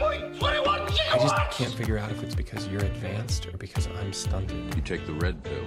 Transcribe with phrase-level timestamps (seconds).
[0.00, 4.74] I just can't figure out if it's because you're advanced or because I'm stunted.
[4.74, 5.64] You take the red pill.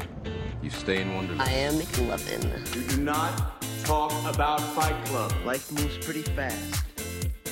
[0.62, 1.42] You stay in Wonderland.
[1.42, 2.76] I am McLovin.
[2.76, 5.34] You do not talk about Fight Club.
[5.46, 6.84] Life moves pretty fast.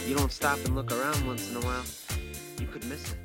[0.07, 1.83] You don't stop and look around once in a while,
[2.59, 3.24] you could miss it.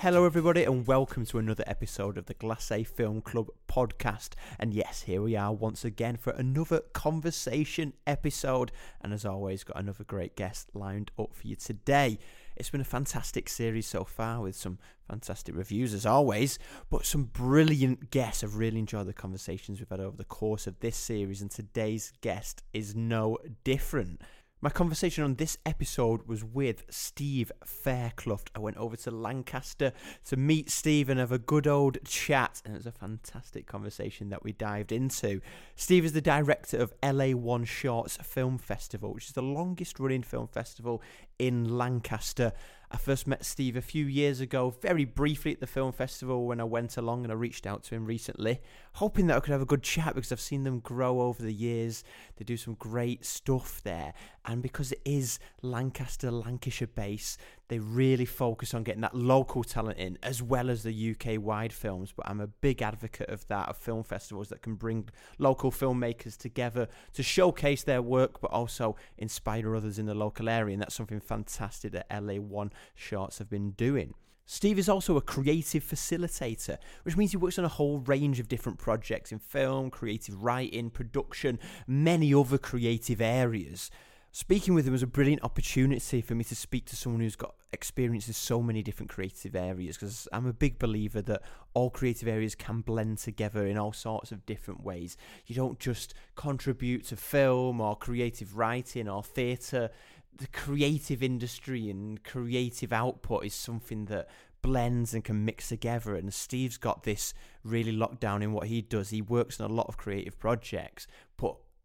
[0.00, 4.30] Hello, everybody, and welcome to another episode of the Glacé Film Club podcast.
[4.58, 8.72] And yes, here we are once again for another conversation episode.
[9.02, 12.18] And as always, got another great guest lined up for you today.
[12.56, 17.24] It's been a fantastic series so far with some fantastic reviews as always, but some
[17.24, 18.42] brilliant guests.
[18.42, 22.14] I've really enjoyed the conversations we've had over the course of this series, and today's
[22.22, 24.22] guest is no different.
[24.62, 28.42] My conversation on this episode was with Steve Fairclough.
[28.54, 29.94] I went over to Lancaster
[30.26, 34.28] to meet Steve and have a good old chat, and it was a fantastic conversation
[34.28, 35.40] that we dived into.
[35.76, 40.22] Steve is the director of LA One Shorts Film Festival, which is the longest running
[40.22, 41.00] film festival
[41.38, 42.52] in Lancaster.
[42.92, 46.60] I first met Steve a few years ago, very briefly at the film festival when
[46.60, 48.60] I went along and I reached out to him recently,
[48.94, 51.52] hoping that I could have a good chat because I've seen them grow over the
[51.52, 52.02] years.
[52.36, 54.12] They do some great stuff there.
[54.44, 57.38] And because it is Lancaster, Lancashire base,
[57.70, 61.72] they really focus on getting that local talent in as well as the UK wide
[61.72, 62.12] films.
[62.14, 66.36] But I'm a big advocate of that, of film festivals that can bring local filmmakers
[66.36, 70.74] together to showcase their work, but also inspire others in the local area.
[70.74, 74.14] And that's something fantastic that LA1 Shorts have been doing.
[74.46, 78.48] Steve is also a creative facilitator, which means he works on a whole range of
[78.48, 83.92] different projects in film, creative writing, production, many other creative areas.
[84.32, 87.54] Speaking with him was a brilliant opportunity for me to speak to someone who's got
[87.72, 91.42] experience in so many different creative areas because I'm a big believer that
[91.74, 95.16] all creative areas can blend together in all sorts of different ways.
[95.46, 99.90] You don't just contribute to film or creative writing or theatre.
[100.36, 104.28] The creative industry and creative output is something that
[104.62, 106.14] blends and can mix together.
[106.14, 107.34] And Steve's got this
[107.64, 109.10] really locked down in what he does.
[109.10, 111.06] He works on a lot of creative projects,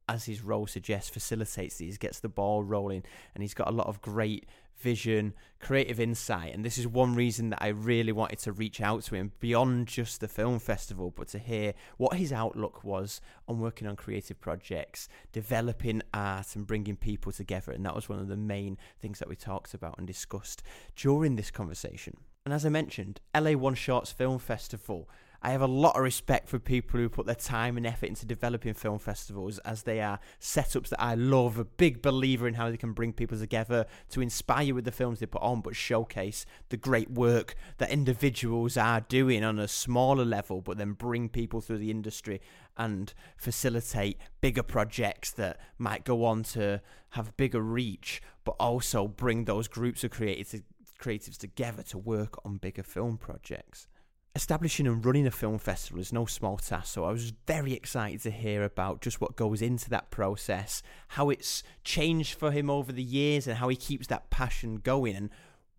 [0.08, 3.88] as his role suggests, facilitates these, gets the ball rolling, and he's got a lot
[3.88, 4.46] of great
[4.78, 6.54] vision, creative insight.
[6.54, 9.88] And this is one reason that I really wanted to reach out to him beyond
[9.88, 14.40] just the film festival, but to hear what his outlook was on working on creative
[14.40, 17.72] projects, developing art, and bringing people together.
[17.72, 20.62] And that was one of the main things that we talked about and discussed
[20.96, 22.18] during this conversation.
[22.46, 25.10] And as I mentioned, LA One Shorts Film Festival
[25.46, 28.26] I have a lot of respect for people who put their time and effort into
[28.26, 31.60] developing film festivals as they are setups that I love.
[31.60, 35.20] A big believer in how they can bring people together to inspire with the films
[35.20, 40.26] they put on, but showcase the great work that individuals are doing on a smaller
[40.26, 42.42] level, but then bring people through the industry
[42.76, 49.46] and facilitate bigger projects that might go on to have bigger reach, but also bring
[49.46, 50.64] those groups of creatives
[51.00, 53.86] creatives together to work on bigger film projects
[54.36, 58.22] establishing and running a film festival is no small task, so I was very excited
[58.24, 62.92] to hear about just what goes into that process, how it's changed for him over
[62.92, 65.30] the years, and how he keeps that passion going, and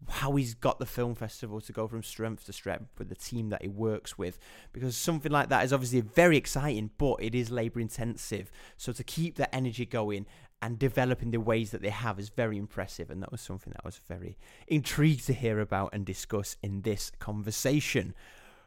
[0.09, 3.49] how he's got the film festival to go from strength to strength with the team
[3.51, 4.39] that he works with
[4.73, 8.51] because something like that is obviously very exciting but it is labor intensive.
[8.77, 10.27] So to keep that energy going
[10.61, 13.81] and developing the ways that they have is very impressive and that was something that
[13.85, 14.39] I was very
[14.69, 18.15] intrigued to hear about and discuss in this conversation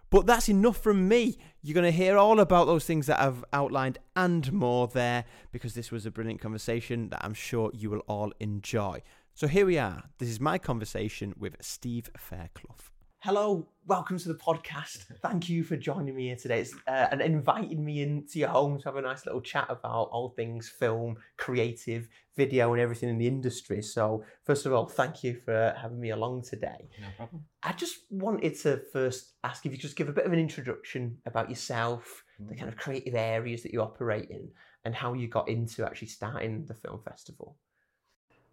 [0.09, 1.37] but that's enough from me.
[1.61, 5.73] You're going to hear all about those things that I've outlined and more there because
[5.73, 9.01] this was a brilliant conversation that I'm sure you will all enjoy.
[9.33, 10.03] So here we are.
[10.17, 12.98] This is my conversation with Steve Fairclough.
[13.21, 15.03] Hello, welcome to the podcast.
[15.21, 18.79] Thank you for joining me here today it's, uh, and inviting me into your home
[18.79, 22.07] to have a nice little chat about all things film, creative,
[22.37, 23.81] video, and everything in the industry.
[23.81, 26.87] So, first of all, thank you for having me along today.
[27.01, 27.43] No problem.
[27.61, 30.39] I just wanted to first ask if you could just give a bit of an
[30.39, 34.47] introduction about yourself, the kind of creative areas that you operate in,
[34.85, 37.57] and how you got into actually starting the film festival.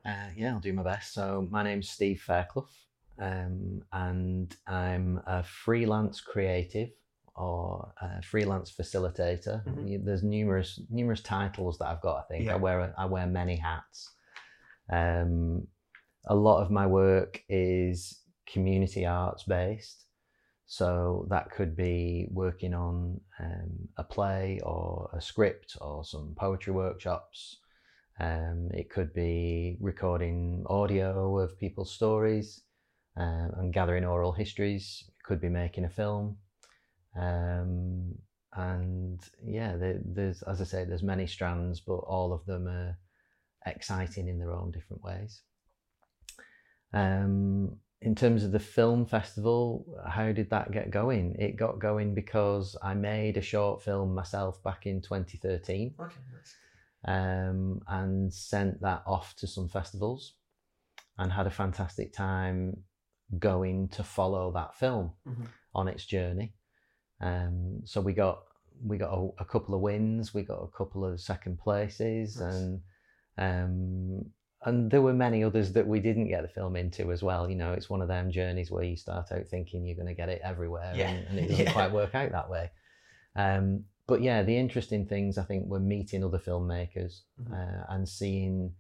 [0.04, 1.14] Uh, yeah, I'll do my best.
[1.14, 2.66] So, my name's Steve Fairclough
[3.18, 6.90] um, and I'm a freelance creative
[7.34, 9.64] or a freelance facilitator.
[9.64, 10.04] Mhm.
[10.04, 12.24] There's numerous numerous titles that I've got.
[12.24, 12.54] I think Yeah.
[12.54, 14.12] I wear I wear many hats.
[14.90, 15.66] Um,
[16.26, 20.04] a lot of my work is community arts based.
[20.68, 26.72] So that could be working on um, a play or a script or some poetry
[26.72, 27.60] workshops.
[28.18, 32.62] Um, it could be recording audio of people's stories
[33.16, 35.04] um, and gathering oral histories.
[35.24, 36.36] Could be making a film.
[37.16, 38.14] Um,
[38.52, 42.96] and yeah, there, there's, as I say, there's many strands, but all of them are
[43.66, 45.42] exciting in their own different ways.
[46.92, 51.34] Um, in terms of the film festival, how did that get going?
[51.38, 56.54] It got going because I made a short film myself back in 2013 Okay, nice.
[57.06, 60.34] um, and sent that off to some festivals
[61.18, 62.76] and had a fantastic time
[63.38, 65.46] going to follow that film Mhm.
[65.74, 66.54] on its journey.
[67.20, 68.42] Um, so we got
[68.84, 72.54] we got a, a couple of wins, we got a couple of second places, Nice.
[72.54, 72.82] and
[73.38, 74.30] um,
[74.64, 77.48] and there were many others that we didn't get the film into as well.
[77.48, 80.14] You know, it's one of them journeys where you start out thinking you're going to
[80.14, 81.10] get it everywhere, Yeah.
[81.10, 81.72] and, and it doesn't Yeah.
[81.72, 82.70] quite work out that way.
[83.34, 87.52] Um, but yeah, the interesting things I think were meeting other filmmakers Mhm.
[87.52, 88.74] uh, and seeing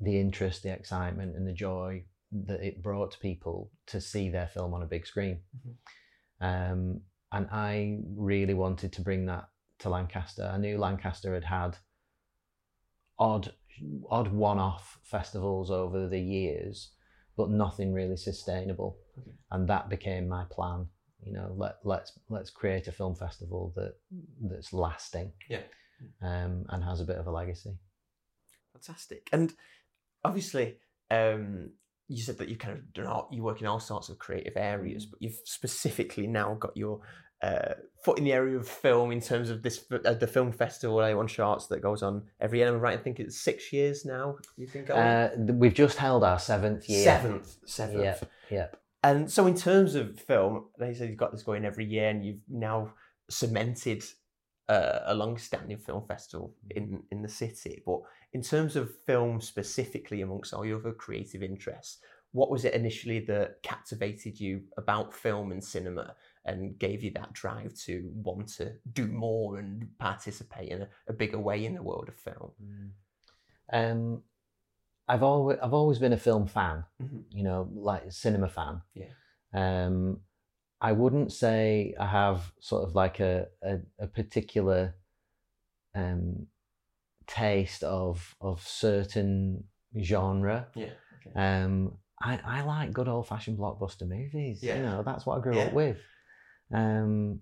[0.00, 4.74] the interest, the excitement, and the joy that it brought people to see their film
[4.74, 5.40] on a big screen.
[6.40, 9.48] Um, and I really wanted to bring that
[9.80, 10.50] to Lancaster.
[10.52, 11.76] I knew Lancaster had had
[13.18, 13.52] odd,
[14.10, 16.92] odd one-off festivals over the years,
[17.36, 18.98] but nothing really sustainable.
[19.18, 19.30] Okay.
[19.50, 20.86] And that became my plan.
[21.24, 23.94] You know, let let's let's create a film festival that
[24.40, 25.32] that's lasting.
[25.48, 25.62] Yeah.
[26.22, 27.76] Um, and has a bit of a legacy.
[28.72, 29.28] Fantastic.
[29.32, 29.52] And
[30.24, 30.78] obviously,
[31.10, 31.72] um,
[32.10, 35.06] you said that you kind of all, you work in all sorts of creative areas,
[35.06, 37.00] but you've specifically now got your
[37.40, 37.74] uh,
[38.04, 41.28] foot in the area of film in terms of this uh, the film festival LA1
[41.28, 42.68] Shorts that goes on every year.
[42.68, 42.98] Am right?
[42.98, 44.36] I think it's six years now.
[44.56, 44.90] You think?
[44.90, 47.04] Uh, we've just held our seventh year.
[47.04, 48.02] Seventh, seventh.
[48.02, 48.30] Yep.
[48.50, 48.76] Yep.
[49.04, 52.26] And so, in terms of film, like said, you've got this going every year, and
[52.26, 52.92] you've now
[53.30, 54.02] cemented
[54.68, 57.82] uh, a long-standing film festival in in the city.
[57.86, 58.00] But
[58.32, 61.98] in terms of film specifically, amongst all your other creative interests,
[62.32, 67.32] what was it initially that captivated you about film and cinema, and gave you that
[67.32, 71.82] drive to want to do more and participate in a, a bigger way in the
[71.82, 72.52] world of film?
[73.72, 74.22] Um,
[75.08, 76.84] I've always I've always been a film fan.
[77.02, 77.24] Mhm.
[77.30, 78.82] You know, like a cinema fan.
[78.94, 79.12] Yeah.
[79.52, 80.20] Um,
[80.80, 84.94] I wouldn't say I have sort of like a a, a particular
[85.96, 86.46] um
[87.30, 89.64] taste of of certain
[90.00, 90.66] genre.
[90.74, 90.90] Yeah.
[91.34, 94.62] Um, I, I like good old fashioned blockbuster movies.
[94.62, 94.76] Yeah.
[94.76, 95.64] You know, that's what I grew Yeah.
[95.66, 95.96] up with.
[96.72, 97.40] Um,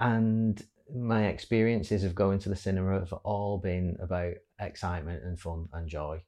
[0.00, 0.62] and
[0.94, 5.88] my experiences of going to the cinema have all been about excitement and fun and
[5.88, 6.22] joy.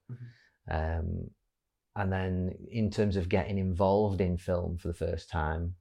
[0.71, 1.31] Um,
[1.97, 5.75] and then in terms of getting involved in film for the first time,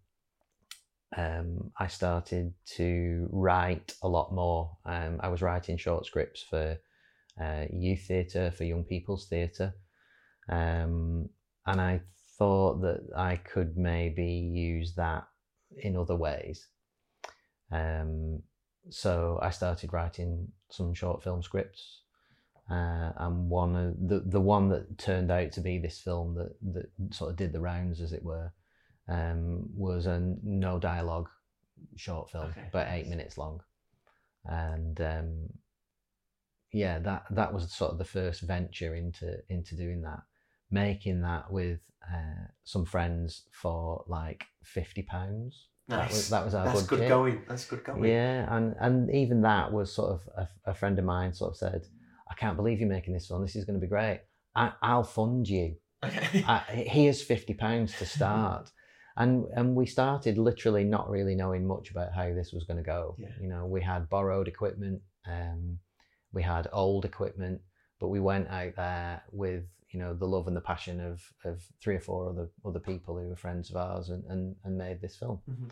[1.18, 4.78] um, I started to write a lot more.
[4.86, 6.78] Um, I was writing short scripts for
[7.42, 9.74] uh, youth theatre, for young people's theatre.
[10.50, 11.30] Um,
[11.66, 12.02] and I
[12.38, 15.28] thought that I could maybe use that
[15.78, 16.68] in other ways.
[17.72, 18.42] Um,
[18.90, 22.02] so I started writing some short film scripts.
[22.70, 26.56] Uh, and one of the the one that turned out to be this film that
[26.74, 28.54] that sort of did the rounds, as it were,
[29.12, 31.28] um, was a no dialogue
[31.98, 33.62] short film, Okay, about eight minutes long,
[34.46, 35.50] and um,
[36.72, 40.22] yeah, that that was sort of the first venture into into doing that,
[40.70, 41.80] making that with
[42.10, 45.68] uh, some friends for like fifty pounds.
[45.90, 46.80] That was that was our budget.
[46.80, 47.42] That's good going.
[47.50, 48.06] That's good going.
[48.06, 51.58] Yeah, and and even that was sort of a, a friend of mine sort of
[51.58, 51.86] said,
[52.30, 53.42] "I can't believe you're making this film.
[53.42, 54.22] This is going to be great.
[54.56, 55.76] I, I'll fund you.
[56.04, 56.46] Okay.
[56.48, 58.72] I, here's fifty pounds to start."
[59.18, 62.84] And and we started literally not really knowing much about how this was going to
[62.84, 63.16] go.
[63.18, 63.28] Yeah.
[63.42, 65.80] You know, we had borrowed equipment, um,
[66.32, 67.62] we had old equipment,
[68.00, 71.62] but we went out there with you know the love and the passion of of
[71.82, 75.02] three or four other other people who were friends of ours and and, and made
[75.02, 75.42] this film.
[75.50, 75.72] Mhm.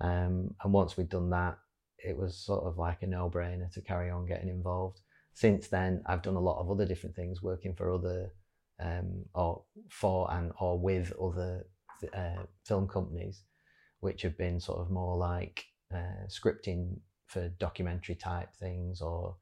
[0.00, 1.58] Um, and once we'd done that,
[1.98, 5.00] it was sort of like a no brainer to carry on getting involved.
[5.34, 8.32] Since then, I've done a lot of other different things, working for other
[8.80, 11.66] um, or for and or with other
[12.14, 13.42] uh, film companies,
[14.00, 15.64] which have been sort of more like
[15.94, 19.36] uh, scripting for documentary type things or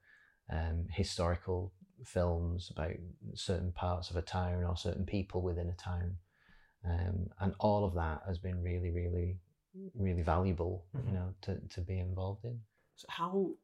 [0.51, 1.73] um, historical
[2.03, 2.93] films about
[3.33, 6.15] certain parts of a town or certain people within a town.
[6.85, 9.39] Um, and all of that has been really, really,
[9.93, 11.07] really valuable, Mhm.
[11.07, 12.61] you know, to, to be involved in.
[12.95, 13.55] So how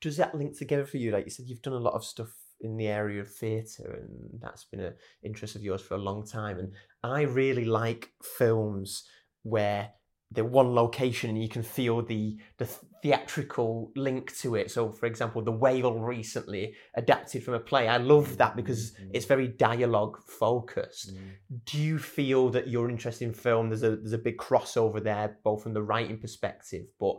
[0.00, 1.10] does that link together for you?
[1.10, 4.40] Like you said, you've done a lot of stuff in the area of theatre, and
[4.40, 6.58] that's been an interest of yours for a long time.
[6.58, 9.04] And I really like films
[9.42, 9.90] where
[10.32, 12.68] they're one location and you can feel the the
[13.02, 14.70] theatrical link to it.
[14.70, 17.88] So, for example, The Whale recently adapted from a play.
[17.88, 19.10] I love that because mm-hmm.
[19.14, 21.14] it's very dialogue focused.
[21.14, 21.56] Mm-hmm.
[21.64, 23.70] Do you feel that you're interested in film?
[23.70, 27.16] There's a there's a big crossover there, both from the writing perspective, but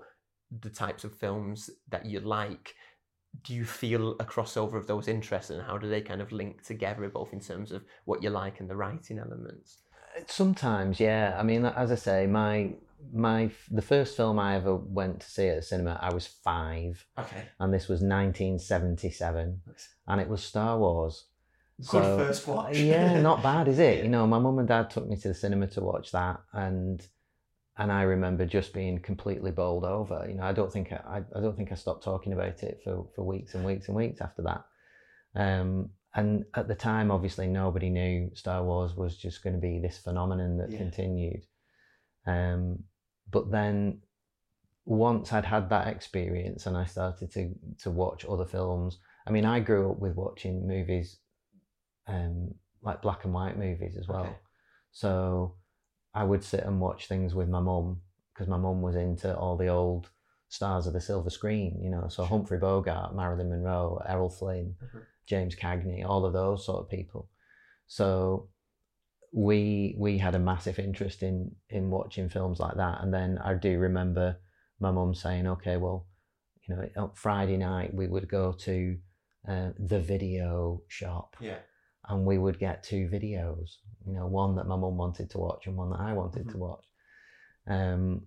[0.61, 2.75] the types of films that you like.
[3.43, 6.63] Do you feel a crossover of those interests and how do they kind of link
[6.63, 9.79] together both in terms of what you like and the writing elements
[10.17, 11.35] uh, Sometimes, yeah.
[11.39, 12.73] I mean, as I say, my
[13.13, 17.05] my the first film I ever went to see at the cinema, I was five,
[17.17, 19.61] okay and this was 1977,
[20.07, 21.25] and it was Star Wars.
[21.89, 24.03] good first watch yeah, not bad, is it?
[24.03, 27.05] You know, my mum and dad took me to the cinema to watch that, and
[27.81, 30.23] and I remember just being completely bowled over.
[30.29, 33.07] You know, I don't think I, I don't think I stopped talking about it for
[33.15, 34.65] for weeks and weeks and weeks after that.
[35.35, 39.79] Um, and at the time, obviously, nobody knew Star Wars was just going to be
[39.79, 40.77] this phenomenon that Yeah.
[40.77, 41.43] continued.
[42.27, 42.83] Um,
[43.31, 44.01] but then
[44.85, 48.99] once I'd had that experience and I started to to watch other films.
[49.25, 51.17] I mean, I grew up with watching movies,
[52.07, 54.25] um, like black and white movies as well.
[54.25, 54.37] Okay.
[54.91, 55.55] So
[56.13, 58.01] I would sit and watch things with my mum
[58.33, 60.09] because my mum was into all the old
[60.49, 62.07] stars of the silver screen, you know.
[62.09, 65.05] So Humphrey Bogart, Marilyn Monroe, Errol Flynn, Mhm.
[65.25, 67.29] James Cagney, all of those sort of people.
[67.87, 68.49] So
[69.33, 73.01] we we had a massive interest in in watching films like that.
[73.01, 74.37] And then I do remember
[74.79, 76.07] my mum saying, "Okay, well,
[76.63, 78.97] you know, on Friday night we would go to
[79.47, 81.57] uh, the video shop yeah
[82.09, 85.67] and we would get two videos, you know, one that my mum wanted to watch
[85.67, 86.83] and one that I wanted to watch.
[87.67, 88.23] Um,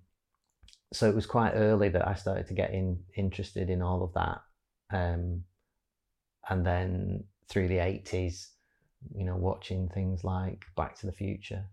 [0.93, 4.13] so it was quite early that I started to get in, interested in all of
[4.15, 4.43] that.
[4.97, 5.45] Um,
[6.49, 8.49] and then through the 80s,
[9.15, 11.65] you know, watching things like Back to the Future,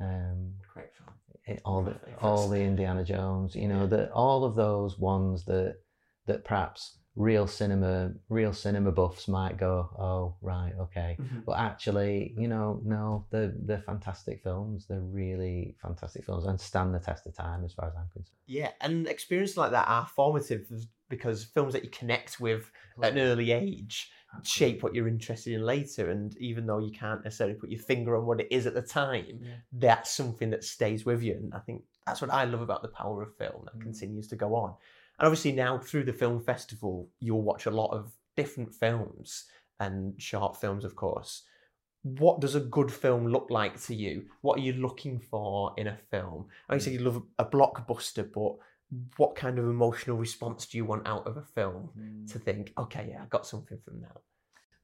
[0.00, 1.10] um, great film
[1.48, 3.86] it, all the all the Indiana Jones, you know, Yeah.
[3.86, 5.76] that all of those ones that
[6.26, 11.44] that perhaps real cinema real cinema buffs might go, oh right, okay, Mhm.
[11.44, 14.86] but actually, you know, no, they're they're fantastic films.
[14.86, 18.36] They're really fantastic films and stand the test of time as far as I'm concerned.
[18.46, 20.70] Yeah, and experiences like that are formative
[21.08, 22.70] because films that you connect with
[23.02, 24.10] at an early age
[24.42, 26.10] shape what you're interested in later.
[26.10, 28.82] And even though you can't necessarily put your finger on what it is at the
[28.82, 29.56] time, Yeah.
[29.72, 31.32] that's something that stays with you.
[31.34, 33.80] And I think that's what I love about the power of film that Mm.
[33.82, 34.74] continues to go on.
[35.18, 39.44] And obviously, now through the film festival, you'll watch a lot of different films
[39.80, 41.42] and short films, of course.
[42.02, 44.26] What does a good film look like to you?
[44.42, 46.46] What are you looking for in a film?
[46.68, 47.06] I know you said you mm.
[47.06, 48.56] love a blockbuster, but
[49.16, 51.90] what kind of emotional response do you want out of a film
[52.28, 52.42] to mm.
[52.42, 54.16] think, okay, yeah, I got something from that?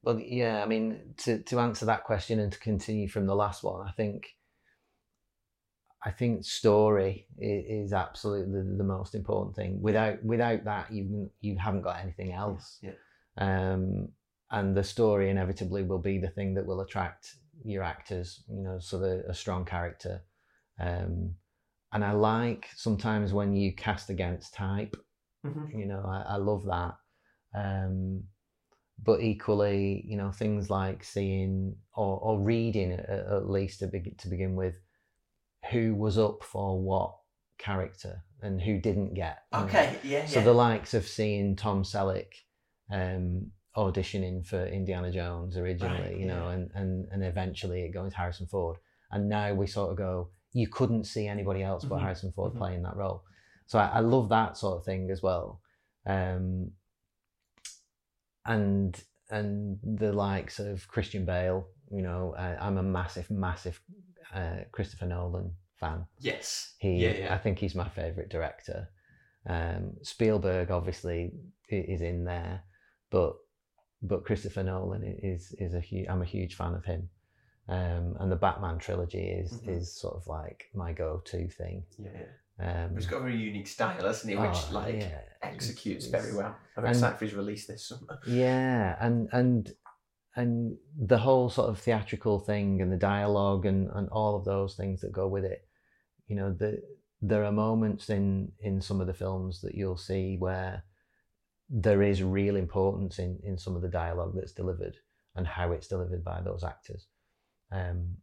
[0.03, 3.63] Well, yeah, I mean, to, to answer that question and to continue from the last
[3.63, 4.35] one, I think,
[6.05, 9.81] I think story is, is absolutely the, most important thing.
[9.81, 12.79] Without without that, you you haven't got anything else.
[12.81, 12.91] Yeah.
[13.37, 14.09] Um,
[14.51, 18.43] and the story inevitably will be the thing that will attract your actors.
[18.47, 20.21] You know, so the, a strong character.
[20.79, 21.35] Um,
[21.91, 24.95] and I like sometimes when you cast against type.
[25.45, 25.79] Mm-hmm.
[25.79, 26.95] You know, I, I love that.
[27.55, 28.23] Um,
[29.03, 34.15] but equally, you know, things like seeing or, or reading at, at least to, begin
[34.17, 34.75] to begin with,
[35.71, 37.15] who was up for what
[37.57, 39.39] character and who didn't get.
[39.53, 40.45] Okay, yeah, So yeah.
[40.45, 42.27] the likes of seeing Tom Selleck
[42.91, 46.53] um, auditioning for Indiana Jones originally, Right, you know, yeah.
[46.53, 48.77] and, and, and eventually it going to Harrison Ford.
[49.11, 52.53] And now we sort of go, you couldn't see anybody else but Mhm, Harrison Ford
[52.53, 52.57] mhm.
[52.57, 53.23] playing that role.
[53.65, 55.61] So I, I love that sort of thing as well.
[56.05, 56.71] Um,
[58.45, 63.81] and and the likes of Christian Bale, you know, I, I'm a massive, massive
[64.33, 66.05] uh, Christopher Nolan fan.
[66.19, 66.73] yes.
[66.79, 67.33] He, yeah, yeah.
[67.33, 68.89] I think he's my favorite director.
[69.47, 71.31] Um, Spielberg obviously
[71.69, 72.63] is in there,
[73.11, 73.35] but
[74.01, 76.07] but Christopher Nolan is is a huge.
[76.09, 77.09] I'm a huge fan of him,
[77.69, 79.77] um, and the Batman trilogy is Mhm.
[79.77, 81.83] is sort of like my go-to thing.
[81.99, 82.25] yeah.
[82.57, 84.37] Um, He's got a very unique style, hasn't he?
[84.37, 86.55] Which oh, like yeah, executes it's- very well.
[86.77, 88.17] I'm excited for his release this summer.
[88.25, 89.73] Yeah, and and
[90.35, 94.75] and the whole sort of theatrical thing and the dialogue and, and all of those
[94.75, 95.67] things that go with it.
[96.27, 96.81] You know, the
[97.21, 100.83] there are moments in in some of the films that you'll see where
[101.69, 104.97] there is real importance in in some of the dialogue that's delivered
[105.35, 107.07] and how it's delivered by those actors.
[107.71, 108.17] Um,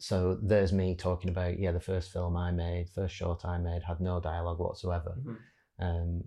[0.00, 3.82] so there's me talking about yeah, the first film I made, first short I made
[3.82, 5.16] had no dialogue whatsoever.
[5.18, 5.36] Mhm.
[5.78, 6.24] Um,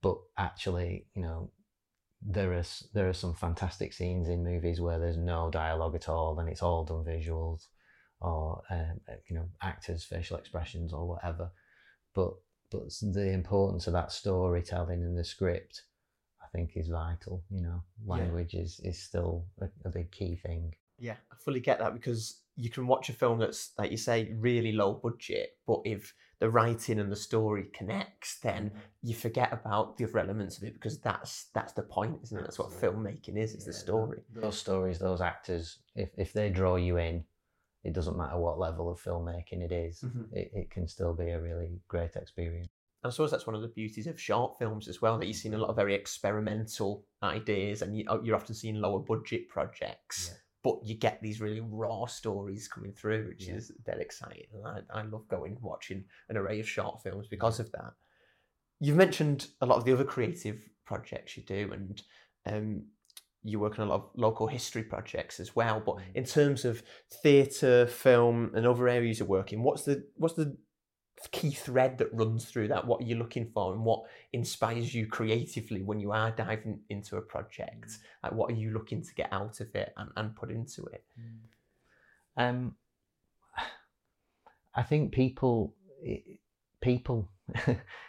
[0.00, 1.50] but actually, you know,
[2.24, 6.38] there is there are some fantastic scenes in movies where there's no dialogue at all,
[6.38, 7.66] and it's all done visuals,
[8.20, 11.50] or um, you know, actors' facial expressions or whatever.
[12.14, 12.34] But
[12.70, 15.82] but the importance of that storytelling in the script,
[16.42, 17.42] I think, is vital.
[17.50, 18.14] You know, Yeah.
[18.14, 20.74] language is is still a, a big key thing.
[20.98, 24.32] Yeah, I fully get that because you can watch a film that's, like you say,
[24.38, 29.96] really low budget, but if the writing and the story connects, then you forget about
[29.96, 32.42] the other elements of it because that's that's the point, isn't it?
[32.42, 33.54] That's what filmmaking is.
[33.54, 34.18] It's the story.
[34.34, 37.22] Those stories, those actors, if, if they draw you in,
[37.84, 40.32] it doesn't matter what level of filmmaking it is, Mhm.
[40.32, 42.72] it, it can still be a really great experience.
[43.04, 45.54] I suppose that's one of the beauties of short films as well, that you've seen
[45.54, 50.18] a lot of very experimental ideas and you, oh, you're often seeing lower budget projects,
[50.28, 50.38] Yeah.
[50.62, 53.54] But you get these really raw stories coming through, which Yeah.
[53.56, 54.46] is dead exciting.
[54.54, 57.92] And I, I love going watching an array of short films because of that.
[58.80, 62.02] You've mentioned a lot of the other creative projects you do, and
[62.46, 62.84] um,
[63.44, 65.80] you work on a lot of local history projects as well.
[65.84, 66.14] But Mm.
[66.14, 66.82] in terms of
[67.22, 70.56] theatre, film, and other areas of working, what's the what's the
[71.30, 72.86] key thread that runs through that?
[72.86, 74.02] What are you looking for, and what
[74.32, 77.98] inspires you creatively when you are diving into a project?
[78.22, 81.04] Like, what are you looking to get out of it and, and put into it?
[82.36, 82.76] Um,
[84.74, 85.74] I think people,
[86.06, 86.38] i-
[86.80, 87.28] people,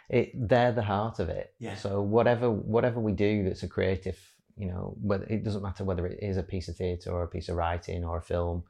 [0.08, 1.54] it, they're the heart of it.
[1.58, 1.74] Yeah.
[1.76, 4.18] So whatever whatever we do that's a creative,
[4.56, 7.28] you know, whether it doesn't matter whether it is a piece of theatre or a
[7.28, 8.64] piece of writing or a film,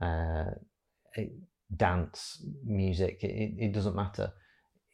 [0.00, 0.44] uh,
[1.16, 1.32] it,
[1.76, 4.32] dance, music, it, it, doesn't matter.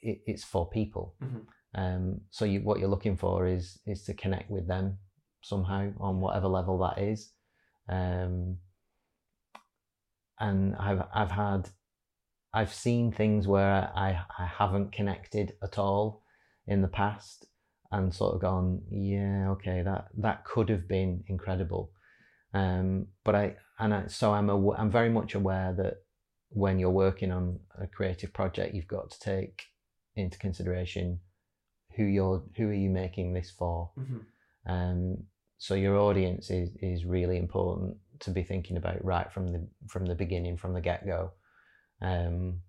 [0.00, 1.14] It, it's for people.
[1.22, 1.46] Mhm.
[1.74, 4.98] Um, so you, what you're looking for is is to connect with them
[5.42, 7.32] somehow on whatever level that is.
[7.88, 8.58] Um,
[10.40, 11.68] and I've I've had
[12.52, 16.24] I've seen things where I I haven't connected at all
[16.66, 17.46] in the past
[17.92, 21.90] and sort of gone yeah okay that that could have been incredible
[22.54, 25.94] um but I and I, so I'm aw- I'm very much aware that
[26.50, 29.62] when you're working on a creative project you've got to take
[30.16, 31.18] into consideration
[31.96, 33.90] who you're who are you making this for
[34.66, 35.16] um,
[35.60, 40.06] so your audience is, is really important to be thinking about right from the from
[40.06, 41.32] the beginning, from the get go.
[42.00, 42.60] Um,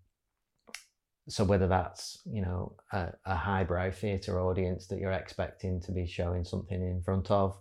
[1.30, 6.06] so whether that's you know a, a highbrow theatre audience that you're expecting to be
[6.06, 7.58] showing something in front of,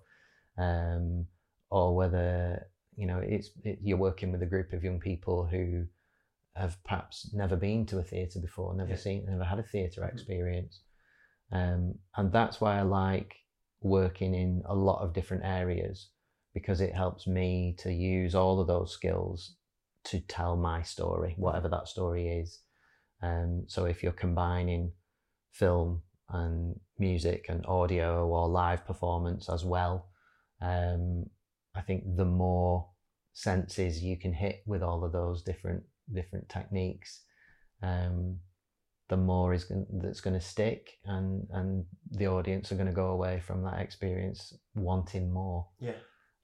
[0.59, 1.27] um,
[1.71, 2.67] or whether
[2.97, 5.85] you know it's it, you're working with a group of young people who
[6.57, 8.97] have perhaps never been to a theatre before, never Yeah.
[8.97, 10.13] seen, never had a theatre Mhm.
[10.13, 10.83] experience,
[11.53, 13.35] um, and that's why I like
[13.81, 16.11] working in a lot of different areas
[16.53, 19.57] because it helps me to use all of those skills
[20.05, 22.61] to tell my story, whatever that story is.
[23.23, 24.93] Um, so if you're combining
[25.53, 30.11] film and music and audio or live performance as well,
[30.61, 31.31] um,
[31.75, 32.90] I think the more
[33.33, 37.23] senses you can hit with all of those different different techniques,
[37.83, 38.39] um,
[39.09, 42.93] the more is gon- that's going to stick, and and the audience are going to
[42.93, 45.67] go away from that experience wanting more.
[45.81, 45.93] Yeah,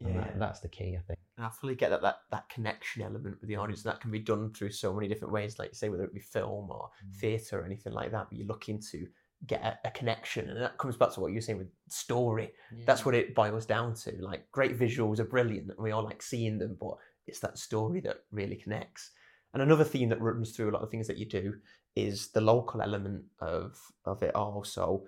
[0.05, 1.19] And that, that's the key, I think.
[1.37, 4.19] And I fully get that, that that connection element with the audience that can be
[4.19, 7.61] done through so many different ways, like you say, whether it be film or theatre
[7.61, 8.29] or anything like that.
[8.29, 9.07] But you're looking to
[9.47, 12.53] get a, a connection, and that comes back to what you were saying with story.
[12.85, 14.17] That's what it boils down to.
[14.21, 18.01] Like great visuals are brilliant, and we all like seeing them, but it's that story
[18.01, 19.11] that really connects.
[19.53, 21.55] And another theme that runs through a lot of things that you do
[21.95, 24.65] is the local element of of it all.
[24.65, 25.07] So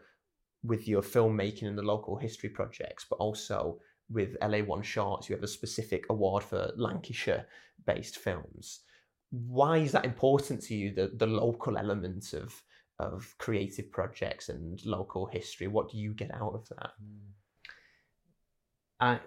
[0.64, 3.78] with your filmmaking and the local history projects, but also
[4.10, 7.46] with LA One Shorts, you have a specific award for Lancashire
[7.86, 8.80] based films.
[9.30, 12.62] Why is that important to you, the, the local element of
[12.98, 15.66] of creative projects and local history?
[15.66, 16.90] What do you get out of that?
[19.00, 19.20] I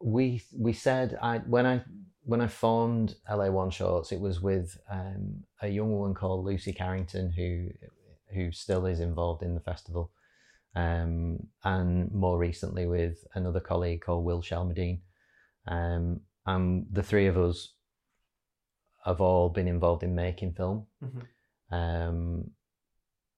[0.00, 1.82] we we said I when I
[2.24, 6.72] when I formed LA One Shorts, it was with um, a young woman called Lucy
[6.72, 7.68] Carrington who
[8.34, 10.10] who still is involved in the festival,
[10.74, 15.00] um, and more recently with another colleague called Will Shelmadine.
[15.68, 17.72] Um, and the three of us
[19.04, 20.86] have all been involved in making film.
[21.70, 22.50] Um,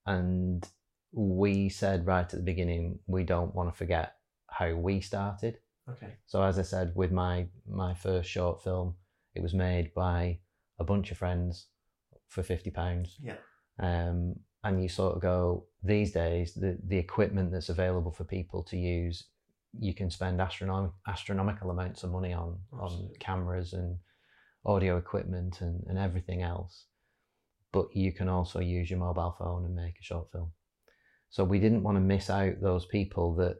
[0.09, 0.67] and
[1.13, 4.17] we said right at the beginning, we don't want to forget
[4.49, 5.59] how we started.
[5.89, 6.15] Okay.
[6.27, 8.95] So as I said, with my my first short film,
[9.35, 10.39] it was made by
[10.79, 11.67] a bunch of friends
[12.29, 13.17] for fifty pounds.
[13.23, 13.37] Yeah.
[13.81, 18.63] Um, and you sort of go these days the the equipment that's available for people
[18.65, 19.29] to use,
[19.79, 23.99] you can spend astronom- astronomical amounts of money on on cameras and
[24.65, 26.88] audio equipment and, and everything else.
[27.73, 30.53] But you can also use your mobile phone and make a short film.
[31.31, 33.57] So we didn't want to miss out those people that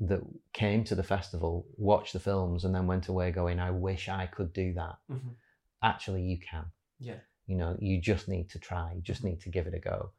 [0.00, 0.20] that
[0.52, 4.26] came to the festival, watched the films, and then went away going, "I wish I
[4.26, 5.36] could do that." Mhm.
[5.82, 6.72] Actually, you can.
[6.98, 7.20] Yeah.
[7.46, 8.92] You know, you just need to try.
[8.94, 10.12] You just need to give it a go.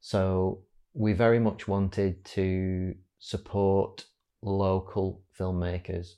[0.00, 0.62] So
[0.94, 4.06] we very much wanted to support
[4.42, 6.14] local filmmakers,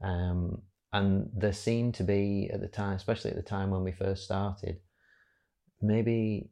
[0.00, 0.62] um,
[0.92, 4.24] and there seemed to be at the time, especially at the time when we first
[4.24, 4.80] started,
[5.80, 6.50] maybe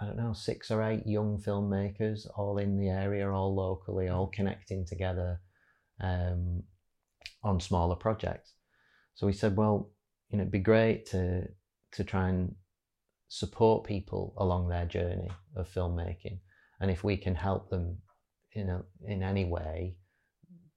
[0.00, 4.28] I don't know, six or eight young filmmakers, all in the area, all locally, all
[4.28, 5.40] connecting together
[6.00, 6.62] um,
[7.42, 8.52] on smaller projects.
[9.14, 9.90] So we said, well,
[10.30, 11.48] you know, it'd be great to
[11.92, 12.54] to try and
[13.28, 16.38] support people along their journey of filmmaking,
[16.80, 17.98] and if we can help them
[18.52, 19.96] in a, in any way,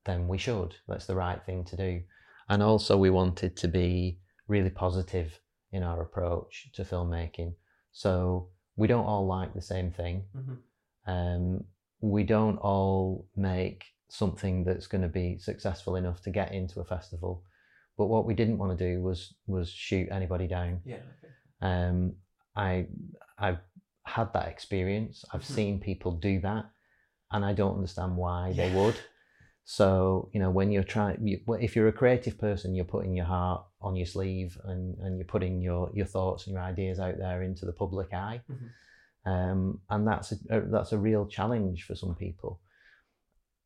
[0.05, 0.75] then we should.
[0.87, 2.01] That's the right thing to do.
[2.49, 5.39] And also, we wanted to be really positive
[5.71, 7.53] in our approach to filmmaking.
[7.91, 10.23] So we don't all like the same thing.
[10.35, 11.11] Mm-hmm.
[11.11, 11.63] Um,
[12.01, 16.85] we don't all make something that's going to be successful enough to get into a
[16.85, 17.43] festival.
[17.97, 20.81] But what we didn't want to do was was shoot anybody down.
[20.85, 20.97] Yeah.
[21.61, 22.13] Um,
[22.55, 22.87] I
[23.37, 23.59] I've
[24.03, 25.23] had that experience.
[25.31, 25.55] I've Mhm.
[25.55, 26.65] seen people do that,
[27.31, 28.95] and I don't understand why they would.
[29.63, 33.25] So you know, when you're trying, you, if you're a creative person, you're putting your
[33.25, 37.17] heart on your sleeve, and, and you're putting your your thoughts and your ideas out
[37.17, 38.69] there into the public eye, Mhm.
[39.25, 42.59] um, and that's a, a that's a real challenge for some people.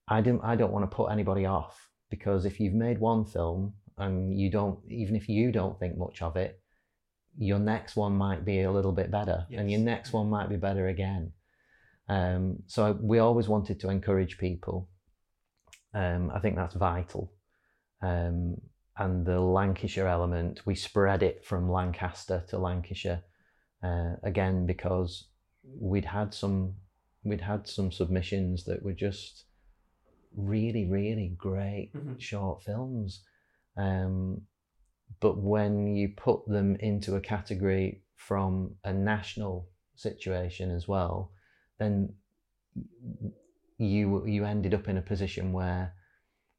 [0.07, 3.73] I don't I don't want to put anybody off because if you've made one film
[3.97, 6.59] and you don't even if you don't think much of it,
[7.37, 10.57] your next one might be a little bit better, and your next one might be
[10.57, 11.31] better again.
[12.07, 14.89] Um, so we always wanted to encourage people.
[15.95, 17.31] Um, I think that's vital.
[18.01, 18.61] Um,
[18.97, 23.23] and the Lancashire element, we spread it from Lancaster to Lancashire
[23.83, 25.27] uh, again because
[25.79, 26.75] we'd had some
[27.23, 29.45] we'd had some submissions that were just
[30.35, 32.19] really really great Mhm.
[32.19, 33.23] short films
[33.77, 34.41] um,
[35.19, 41.31] but when you put them into a category from a national situation as well
[41.79, 42.13] then
[43.77, 45.93] you you ended up in a position where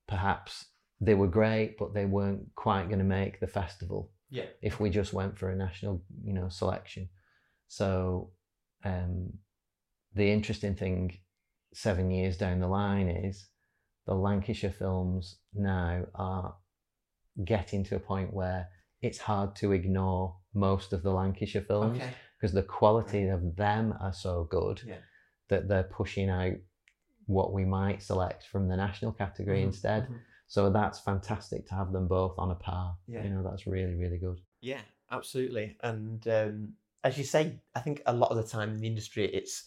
[0.09, 0.67] perhaps
[1.01, 4.47] they were great but they weren't quite going to make the festival Yeah.
[4.63, 7.09] if we just went for a national you know selection
[7.69, 8.31] so
[8.85, 9.33] um,
[10.15, 11.19] the interesting thing
[11.75, 13.49] seven years down the line is
[14.07, 16.55] the lancashire films now are
[17.45, 18.69] getting to a point where
[19.03, 22.11] it's hard to ignore most of the lancashire films Okay.
[22.39, 24.99] because the quality of them are so good Yeah.
[25.49, 26.55] that they're pushing out
[27.27, 30.19] what we might select from the national category Mhm, instead mhm.
[30.47, 33.25] so that's fantastic to have them both on a par Yeah.
[33.25, 35.77] you know that's really really good Yeah, absolutely.
[35.83, 36.73] And um,
[37.05, 39.65] as you say, I think a lot of the time in the industry, it's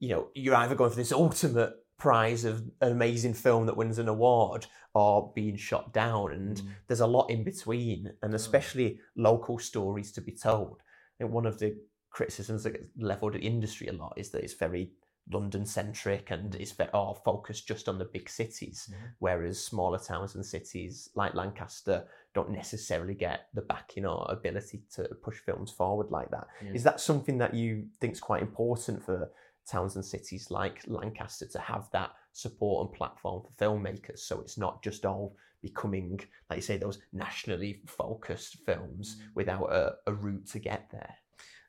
[0.00, 3.98] you know you're either going for this ultimate prize of an amazing film that wins
[3.98, 6.68] an award or being shot down, and Mm.
[6.86, 10.82] there's a lot in between, and especially local stories to be told.
[11.20, 11.70] And one of the
[12.10, 14.92] criticisms that gets leveled at the industry a lot is that it's very
[15.30, 19.14] London centric and it's very all focused just on the big cities, Mhm.
[19.20, 25.04] whereas smaller towns and cities like Lancaster don't necessarily get the backing or ability to
[25.22, 26.48] push films forward like that.
[26.60, 26.90] Is Yeah.
[26.92, 29.30] that something that you think is quite important for
[29.66, 34.58] towns and cities like Lancaster to have that support and platform for filmmakers so it's
[34.58, 36.18] not just all becoming,
[36.50, 39.34] like you say, those nationally focused films Mm.
[39.36, 41.14] without a, a route to get there?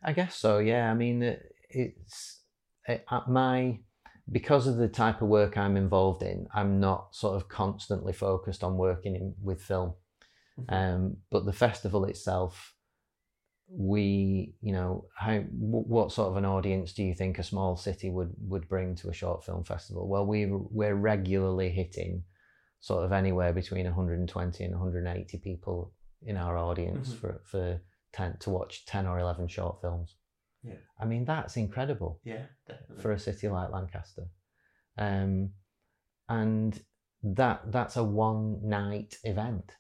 [0.02, 0.58] I guess so.
[0.58, 0.90] Yeah.
[0.90, 1.40] I mean, it's
[1.70, 1.98] it,
[2.88, 3.80] at my
[4.32, 6.48] because of the type of work I'm involved in.
[6.54, 9.96] I'm not sort of constantly focused on working in, with film.
[10.60, 10.66] Mhm.
[10.96, 12.74] Um, but the festival itself,
[13.70, 17.76] we, you know, how wh- what sort of an audience do you think a small
[17.76, 20.08] city would would bring to a short film festival?
[20.08, 22.24] Well, we we're regularly hitting
[22.80, 27.18] sort of anywhere between 120 and 180 people in our audience Mhm.
[27.20, 27.82] for for
[28.14, 30.16] 10 to watch 10 or 11 short films.
[30.64, 30.76] Yeah.
[31.00, 33.02] I mean, that's incredible Yeah, definitely.
[33.02, 34.28] for a city like Lancaster.
[34.98, 35.52] Um,
[36.30, 36.80] and
[37.24, 39.72] that that's a one night event.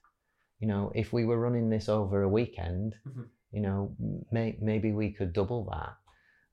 [0.60, 3.28] You know, if we were running this over a weekend, Mhm.
[3.52, 3.96] you know,
[4.32, 5.96] may, maybe we could double that.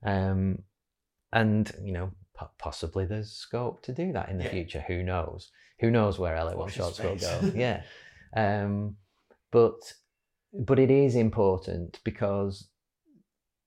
[0.09, 0.63] Um,
[1.33, 4.51] and you know, po- possibly there's scope to do that in the Yeah.
[4.51, 4.81] future.
[4.81, 5.51] Who knows?
[5.79, 7.51] Who knows where LA One Watch Shots will go?
[7.55, 7.83] yeah.
[8.33, 8.95] Um,
[9.51, 9.93] but
[10.53, 12.69] but it is important because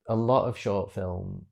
[0.08, 1.46] a lot of short film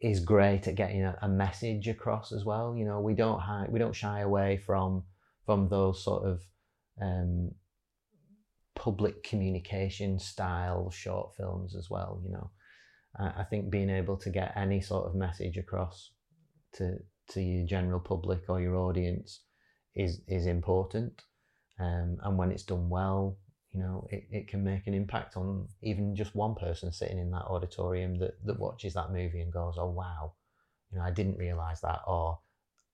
[0.00, 2.76] is great at getting a, a message across as well.
[2.76, 5.04] You know, we don't hi- we don't shy away from
[5.46, 6.40] from those sort of
[7.00, 7.50] um,
[8.74, 12.20] public communication style short films as well.
[12.24, 12.50] You know,
[13.18, 16.10] I, I think being able to get any sort of message across
[16.74, 16.98] to
[17.30, 19.40] to your general public or your audience
[19.94, 21.22] is is important.
[21.80, 23.38] Um, and when it's done well,
[23.74, 27.30] you know, it, it can make an impact on even just one person sitting in
[27.32, 30.32] that auditorium that, that watches that movie and goes, oh, wow,
[30.90, 32.38] you know, I didn't realize that, or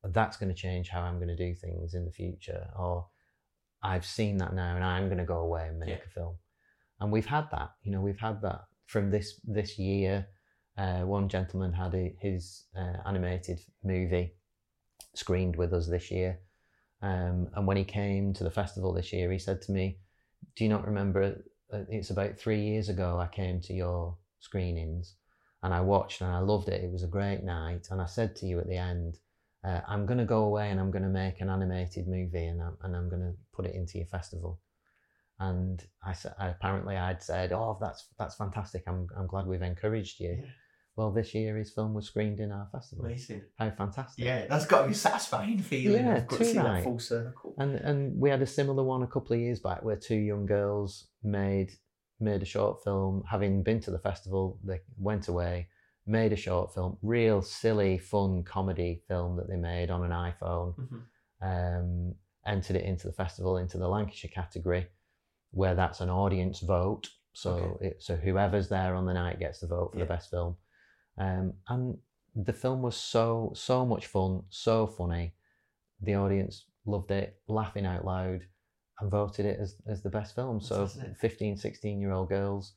[0.02, 3.06] that's going to change how I'm going to do things in the future, or
[3.82, 6.04] I've seen that now and I'm going to go away and make Yeah.
[6.06, 6.36] a film.
[6.98, 10.26] And we've had that, you know, we've had that from this, this year.
[10.78, 14.34] uh, one gentleman had a, his uh, animated movie
[15.14, 16.40] screened with us this year.
[17.02, 19.98] Um, and when he came to the festival this year, he said to me,
[20.56, 21.42] Do you not remember?
[21.70, 25.14] It's about three years ago I came to your screenings
[25.62, 26.82] and I watched and I loved it.
[26.82, 27.88] It was a great night.
[27.90, 29.18] And I said to you at the end,
[29.64, 32.62] uh, I'm going to go away and I'm going to make an animated movie and
[32.62, 34.60] I'm, and I'm going to put it into your festival.
[35.38, 38.84] And I said, apparently I'd said, oh, that's that's fantastic.
[38.86, 40.42] I'm, I'm glad we've encouraged you.
[40.42, 40.50] Yeah.
[41.00, 43.06] Well, this year his film was screened in our festival.
[43.06, 43.40] Amazing.
[43.58, 44.22] How fantastic.
[44.22, 46.04] Yeah, that's got to be a satisfying feeling.
[46.04, 47.54] Yeah, got to see that full circle.
[47.56, 50.44] And and we had a similar one a couple of years back where two young
[50.44, 51.70] girls made
[52.20, 55.68] made a short film, having been to the festival, they went away,
[56.06, 60.74] made a short film, real silly, fun comedy film that they made on an iPhone,
[60.76, 61.02] Mhm.
[61.40, 64.86] um, entered it into the festival, into the Lancashire category,
[65.52, 67.08] where that's an audience vote.
[67.32, 70.04] So it, so whoever's there on the night gets the vote for Yeah.
[70.04, 70.56] the best film.
[71.18, 71.99] Um, and
[72.35, 75.35] the film was so so much fun, so funny.
[76.03, 78.40] The audience loved it, laughing out loud,
[79.01, 80.61] and voted it as, as the best film.
[80.61, 81.18] So Fantastic.
[81.18, 82.75] 15, 16 year old girls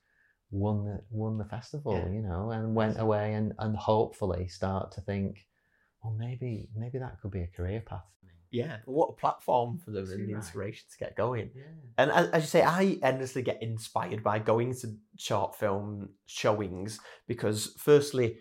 [0.52, 2.14] won the won the festival, Yeah.
[2.14, 5.48] you know, and went away and, and hopefully start to think,
[6.04, 8.06] well maybe maybe that could be a career path.
[8.54, 10.36] Yeah, what a platform for them and the right.
[10.36, 11.50] inspiration to get going.
[11.56, 11.64] Yeah.
[11.98, 17.00] And as, as you say, I endlessly get inspired by going to short film showings
[17.28, 18.38] because, firstly,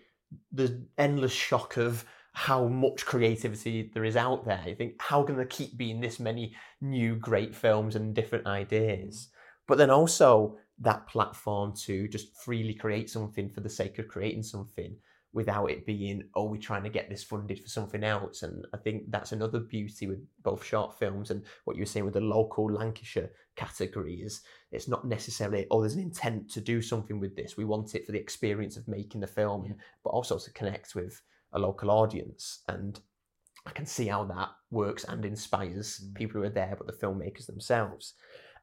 [0.51, 4.63] the endless shock of how much creativity there is out there.
[4.67, 9.15] You think, how can there keep being this many new great films and different ideas?
[9.15, 9.37] Mm.
[9.67, 14.43] But then also that platform to just freely create something for the sake of creating
[14.43, 14.95] something
[15.33, 18.43] without it being, oh, we're trying to get this funded for something else.
[18.43, 22.05] And I think that's another beauty with both short films and what you were saying
[22.05, 24.41] with the local Lancashire category is
[24.71, 27.57] it's not necessarily, oh, there's an intent to do something with this.
[27.57, 29.73] We want it for the experience of making the film, Yeah.
[30.03, 31.19] but also to connect with
[31.51, 32.61] a local audience.
[32.67, 32.99] And
[33.65, 36.15] I can see how that works and inspires Mm.
[36.15, 38.13] people who are there, but the filmmakers themselves.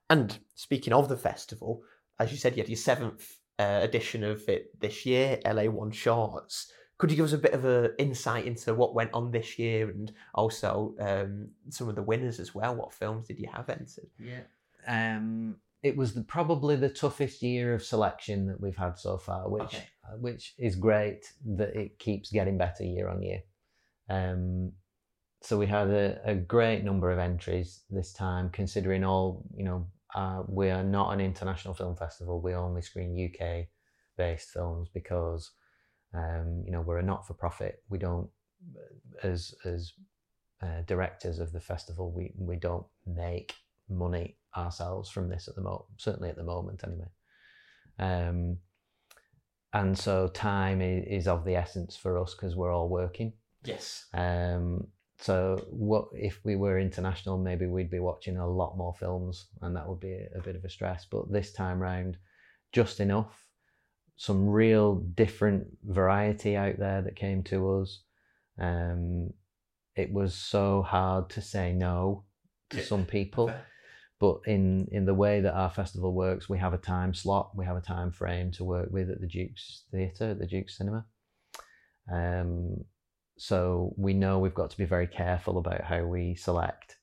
[0.09, 1.83] And speaking of the festival,
[2.21, 5.91] as you said, you had your seventh uh, edition of it this year, LA One
[5.91, 6.73] Shorts.
[6.99, 9.89] Could you give us a bit of an insight into what went on this year
[9.89, 12.75] and also um, some of the winners as well?
[12.75, 14.11] What films did you have entered?
[14.19, 14.45] Yeah.
[14.87, 19.49] Um, it was the, probably the toughest year of selection that we've had so far,
[19.49, 19.85] which Okay.
[20.07, 21.23] uh, which is great
[21.57, 23.41] that it keeps getting better year on year.
[24.11, 24.73] Um,
[25.43, 29.87] so we had a, a great number of entries this time, considering all you know.
[30.15, 32.41] Uh, we are not an international film festival.
[32.41, 33.67] We only screen UK
[34.17, 35.53] based films because
[36.15, 37.83] um, you know we're a not for profit.
[37.89, 38.29] We don't
[39.23, 39.93] as as
[40.63, 43.55] uh, directors of the festival we we don't make
[43.89, 47.09] money ourselves from this at the moment certainly at the moment anyway
[47.99, 48.59] um
[49.73, 53.33] and so time is, is of the essence for us because we're all working
[53.65, 54.07] Yes.
[54.15, 54.87] um
[55.21, 59.77] so what if we were international maybe we'd be watching a lot more films and
[59.77, 61.07] that would be a, bit of a stress.
[61.11, 62.17] But this time round
[62.73, 63.47] just enough.
[64.17, 68.03] Some real different variety out there that came to us.
[68.59, 69.33] Um
[69.95, 72.25] it was so hard to say no
[72.71, 72.85] to Yeah.
[72.85, 73.53] some people.
[74.19, 77.65] But in in the way that our festival works we have a time slot we
[77.67, 81.05] have a time frame to work with at the duke's theatre at the duke's cinema.
[82.11, 82.85] Um,
[83.41, 86.99] so we know we've got to be very careful about how we select.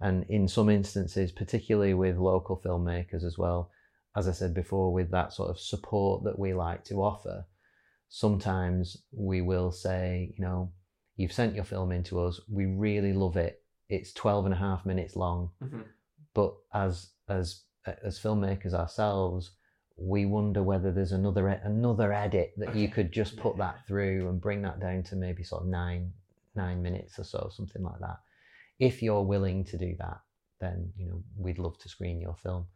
[0.00, 3.70] And in some instances particularly with local filmmakers as well
[4.14, 7.44] as i said before with that sort of support that we like to offer
[8.08, 10.72] sometimes we will say you know
[11.16, 12.40] you've sent your film in to us.
[12.50, 13.62] We really love it.
[13.88, 15.50] It's 12 and a half minutes long.
[15.62, 15.84] Mhm.
[16.34, 17.62] but as as
[18.02, 19.52] as filmmakers ourselves
[19.98, 23.66] we wonder whether there's another another edit that you could just put Yeah.
[23.72, 26.12] that through and bring that down to maybe sort of nine
[26.54, 28.18] nine minutes or so something like that
[28.78, 30.20] if you're willing to do that
[30.60, 32.66] then you know we'd love to screen your film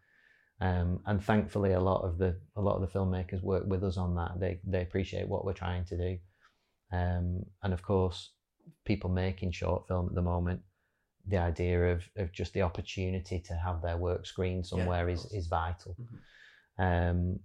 [0.63, 3.97] um, and thankfully a lot of the a lot of the filmmakers work with us
[3.97, 6.19] on that they they appreciate what we're trying to do
[6.93, 8.31] um, and of course
[8.85, 10.61] people making short film at the moment
[11.27, 15.27] the idea of, of just the opportunity to have their work screened somewhere of is,
[15.33, 15.95] is vital.
[16.01, 16.19] Mhm.
[16.81, 17.39] Um,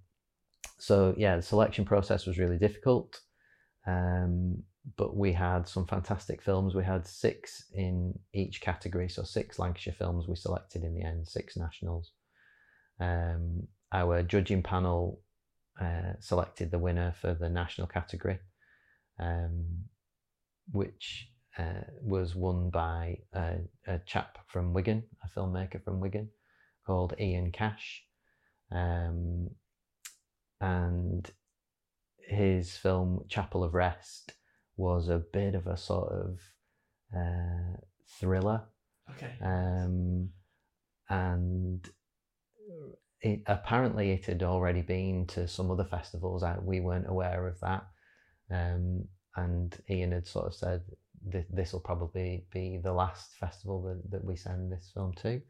[0.79, 3.19] so yeah, the selection process was really difficult,
[3.85, 4.63] um,
[4.97, 6.73] but we had some fantastic films.
[6.73, 11.27] We had six in each category, so six Lancashire films we selected in the end,
[11.27, 12.11] six nationals.
[12.99, 15.21] Um, our judging panel
[15.81, 18.39] uh, selected the winner for the national category,
[19.19, 19.65] um,
[20.71, 23.55] which uh, was won by a,
[23.87, 26.29] a chap from Wigan, a filmmaker from Wigan
[26.85, 28.03] called Ian Cash.
[28.71, 29.49] Um,
[30.61, 31.29] and
[32.27, 34.33] his film Chapel of Rest
[34.77, 36.39] was a bit of a sort of
[37.15, 37.77] uh,
[38.19, 38.63] thriller,
[39.11, 39.31] Okay.
[39.41, 40.29] um,
[41.09, 41.87] and
[43.21, 46.43] it apparently it had already been to some other festivals.
[46.43, 47.85] I, we weren't aware of that,
[48.51, 50.81] um, and Ian had sort of said
[51.49, 55.41] this will probably be the last festival that, that we send this film to.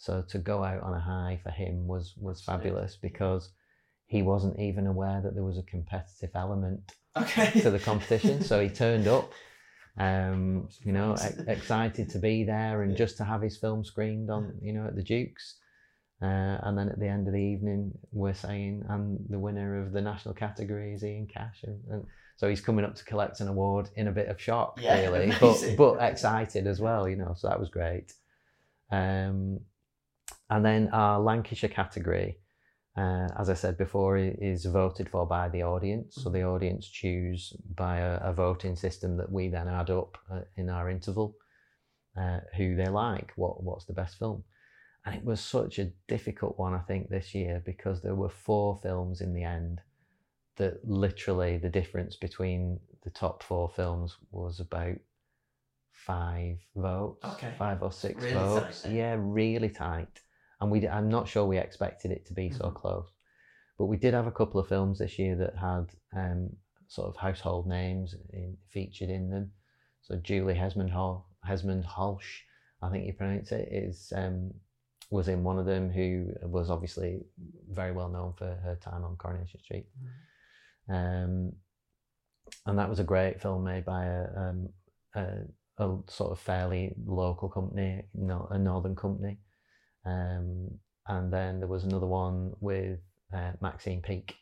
[0.00, 3.50] So to go out on a high for him was was fabulous because
[4.06, 6.80] he wasn't even aware that there was a competitive element
[7.14, 7.60] okay.
[7.60, 8.42] to the competition.
[8.42, 9.30] so he turned up,
[9.98, 14.30] um, you know, e- excited to be there and just to have his film screened
[14.30, 15.58] on, you know, at the Dukes.
[16.22, 19.92] Uh, and then at the end of the evening, we're saying, and the winner of
[19.92, 21.62] the national category is Ian Cash.
[21.64, 24.80] And, and so he's coming up to collect an award in a bit of shock,
[24.80, 28.14] Yeah, really, but, but excited as well, you know, so that was great.
[28.90, 29.60] Um,
[30.50, 32.38] and then our Lancashire category,
[32.96, 36.16] uh, as I said before, is voted for by the audience.
[36.22, 40.40] So the audience choose by a, a voting system that we then add up uh,
[40.56, 41.36] in our interval
[42.20, 44.42] uh, who they like, what what's the best film.
[45.06, 48.78] And it was such a difficult one, I think, this year because there were four
[48.82, 49.80] films in the end
[50.56, 54.96] that literally the difference between the top four films was about
[55.92, 57.52] five votes, Okay.
[57.58, 58.82] five or six Really votes.
[58.82, 58.94] then.
[58.94, 60.20] yeah, really tight.
[60.60, 62.74] And we, I'm not sure we expected it to be so Mhm.
[62.74, 63.08] close.
[63.78, 66.56] But we did have a couple of films this year that had um,
[66.88, 69.52] sort of household names in, featured in them.
[70.02, 70.90] So Julie Hesmond
[71.84, 72.44] Halsh,
[72.82, 74.52] I think you pronounce it, is um,
[75.10, 75.90] was in one of them.
[75.90, 77.24] Who was obviously
[77.70, 79.86] very well known for her time on Coronation Street.
[80.88, 81.52] Um,
[82.66, 84.68] and that was a great film made by a, um,
[85.14, 85.26] a,
[85.78, 89.38] a sort of fairly local company, a northern company.
[90.04, 93.00] Um, and then there was another one with
[93.34, 94.34] uh, Maxine Peake,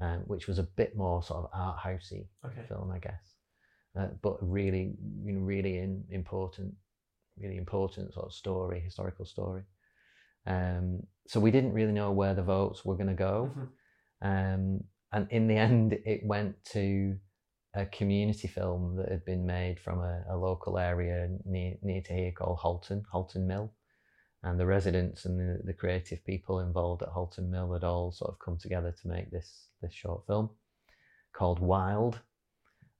[0.00, 2.62] um, which was a bit more sort of art housey Okay.
[2.68, 3.34] film, I guess,
[3.98, 6.74] uh, but really, you know, really in, important,
[7.38, 9.62] really important sort of story, historical story.
[10.46, 13.68] Um, so we didn't really know where the votes were going to go, Mhm.
[14.22, 17.18] um, and in the end, it went to
[17.74, 22.12] a community film that had been made from a, a local area near near to
[22.12, 23.72] here called Halton, Halton Mill
[24.44, 28.30] and the residents and the, the creative people involved at Halton Mill had all sort
[28.32, 30.50] of come together to make this this short film
[31.32, 32.20] called Wild,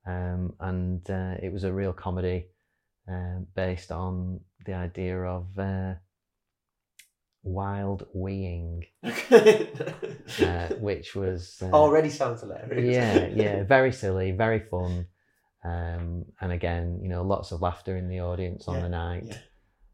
[0.06, 2.46] um, and uh, it was a real comedy
[3.08, 5.94] um, based on the idea of uh,
[7.42, 12.94] wild weeing, uh, which was uh, Already sounds hilarious.
[12.94, 15.06] yeah, yeah, very silly, very fun,
[15.64, 19.24] um, and again, you know, lots of laughter in the audience on Yeah, the night
[19.26, 19.36] yeah.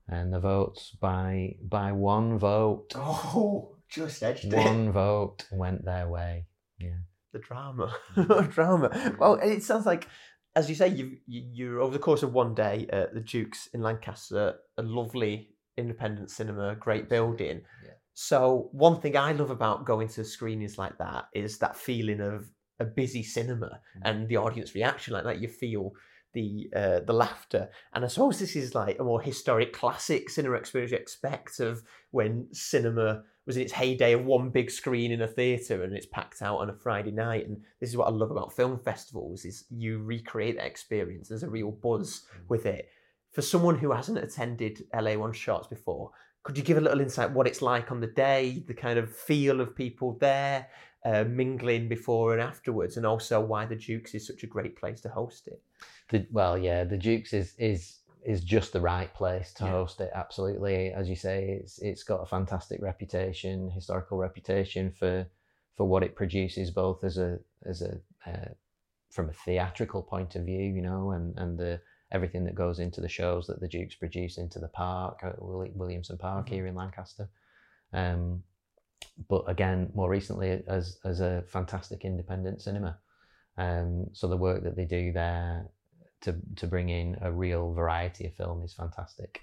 [0.09, 4.55] And the votes by by one vote Oh, just edged it.
[4.55, 6.47] one vote went their way
[6.79, 6.99] yeah
[7.33, 7.94] the drama,
[8.51, 9.14] drama.
[9.21, 10.09] Well, it sounds like,
[10.57, 13.68] as you say, you you you're over the course of one day at the Duke's
[13.75, 17.61] in Lancaster, a lovely independent cinema, great building.
[17.85, 17.90] Yeah.
[18.14, 22.51] So one thing I love about going to screenings like that is that feeling of
[22.81, 24.01] a busy cinema Mm.
[24.05, 25.40] and the audience reaction like that.
[25.42, 25.92] You feel
[26.38, 30.55] the uh, the laughter, and I suppose this is like a more historic, classic cinema
[30.55, 35.22] experience you expect of when cinema was in its heyday of one big screen in
[35.22, 37.48] a theatre and it's packed out on a Friday night.
[37.48, 41.29] And this is what I love about film festivals is you recreate that experience.
[41.29, 42.90] There's a real buzz with it.
[43.33, 46.11] For someone who hasn't attended LA One Shorts before,
[46.48, 49.14] could you give a little insight what it's like on the day, the kind of
[49.14, 50.66] feel of people there,
[51.04, 55.02] uh, mingling before and afterwards, and also why the Dukes is such a great place
[55.02, 55.62] to host it?
[56.08, 59.72] the, well yeah the dukes is is is just the right place to Yeah.
[59.72, 65.26] host it absolutely as you say it's it's got a fantastic reputation historical reputation for
[65.76, 68.48] for what it produces both as a as a uh,
[69.11, 71.80] from a theatrical point of view you know and and the
[72.12, 76.16] everything that goes into the shows that the dukes produce into the park at williamson
[76.18, 76.51] park Mhm.
[76.51, 77.29] here in lancaster
[77.92, 78.42] um
[79.29, 82.98] but again more recently as as a fantastic independent cinema
[83.56, 85.69] um so the work that they do there
[86.21, 89.42] to to bring in a real variety of film is fantastic.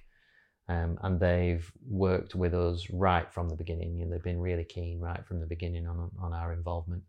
[0.68, 3.96] Um, and they've worked with us right from the beginning.
[3.96, 7.04] You know, they've been really keen right from the beginning on on our involvement,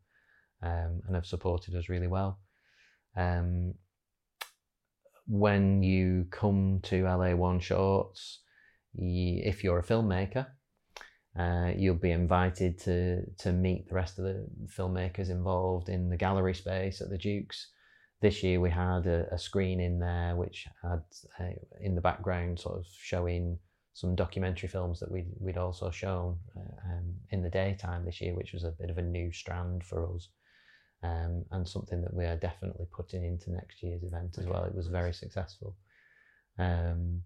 [0.62, 2.38] um, and have supported us really well.
[3.16, 3.74] Um,
[5.26, 8.40] when you come to LA One Shorts,
[8.94, 10.46] if you're a filmmaker,
[11.38, 16.16] uh, you'll be invited to to meet the rest of the filmmakers involved in the
[16.16, 17.70] gallery space at the Dukes.
[18.22, 21.02] This year we had a, a screen in there which had
[21.38, 21.50] uh,
[21.80, 23.58] in the background sort of showing
[23.92, 28.34] some documentary films that we'd, we'd also shown uh, um, in the daytime this year
[28.34, 30.28] which was a bit of a new strand for us
[31.02, 34.64] um, and something that we are definitely putting into next year's event as well.
[34.64, 35.76] It was very successful.
[36.58, 37.22] Um,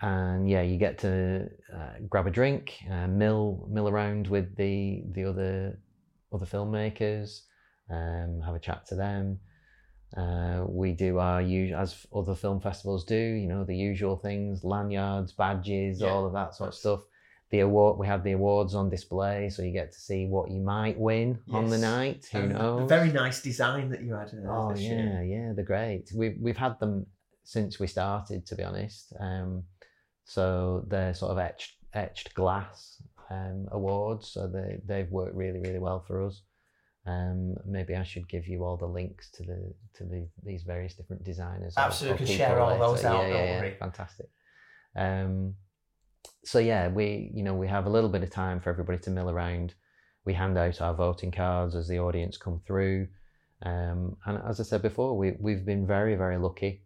[0.00, 5.02] and yeah, you get to uh, grab a drink, uh, mill mill around with the
[5.12, 5.78] the other
[6.32, 7.40] other filmmakers,
[7.90, 9.40] um, have a chat to them.
[10.16, 14.64] Uh, we do our usual, as other film festivals do, you know, the usual things,
[14.64, 17.00] lanyards, badges, Yeah, all of that sort of stuff.
[17.50, 20.60] The award, we have the awards on display, so you get to see what you
[20.60, 21.80] might win on the Yes.
[21.80, 22.28] night.
[22.32, 22.88] Who And knows?
[22.90, 25.22] Very nice design that you had Oh yeah, year.
[25.22, 26.10] yeah, they're great.
[26.14, 27.06] We've we've had them
[27.44, 29.14] since we started, to be honest.
[29.18, 29.64] Um,
[30.24, 34.28] so they're sort of etched etched glass um, awards.
[34.28, 36.42] So they they've worked really really well for us.
[37.06, 40.92] Um, maybe I should give you all the links to the to the these various
[40.94, 41.72] different designers.
[41.78, 44.28] Absolutely, share all those out, Yeah, yeah, yeah, fantastic.
[44.94, 45.54] Um,
[46.44, 49.10] so yeah, we you know we have a little bit of time for everybody to
[49.10, 49.74] mill around.
[50.24, 53.08] We hand out our voting cards as the audience come through,
[53.62, 56.82] um, and as I said before, we we've been very very lucky.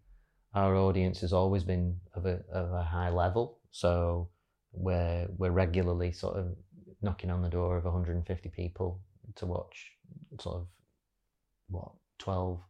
[0.55, 4.28] Our audience has always been of a of a high level, so
[4.72, 6.57] we're we're regularly sort of
[7.03, 9.01] knocking on the door of 150 people
[9.35, 9.91] to watch
[10.41, 10.66] sort of
[11.68, 12.61] what 12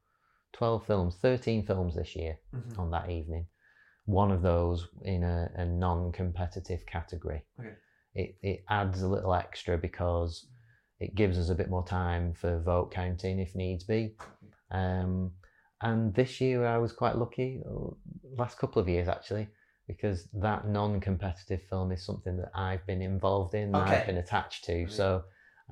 [0.52, 2.78] 12 films 13 films this year Mhm.
[2.78, 3.46] on that evening
[4.06, 7.74] one of those in a, a non-competitive category Okay.
[8.14, 10.46] it, it adds a little extra because
[11.00, 14.14] it gives us a bit more time for vote counting if needs be
[14.70, 15.30] um,
[15.82, 17.90] and this year i was quite lucky uh,
[18.36, 19.46] last couple of years actually
[19.86, 23.96] because that non-competitive film is something that i've been involved in that Okay.
[23.98, 25.22] i've been attached to so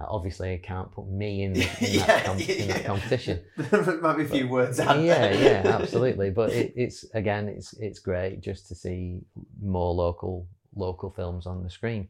[0.00, 2.72] uh, obviously i can't put me in, the, in, yeah, that, com- in yeah.
[2.72, 5.62] that competition there might be a few words out yeah, there.
[5.64, 6.30] yeah, absolutely.
[6.30, 9.20] But it, it's again, it's it's great just to see
[9.62, 12.08] more local local films on the screen.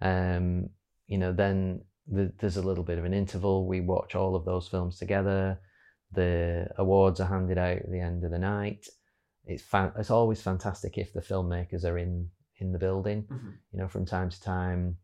[0.00, 0.70] Um,
[1.06, 3.66] you know, then the, there's a little bit of an interval.
[3.66, 5.60] We watch all of those films together.
[6.12, 8.86] The awards are handed out at the end of the night.
[9.46, 13.24] It's fan- it's always fantastic if the filmmakers are in in the building.
[13.30, 13.52] Mhm.
[13.72, 14.96] You know, from time to time.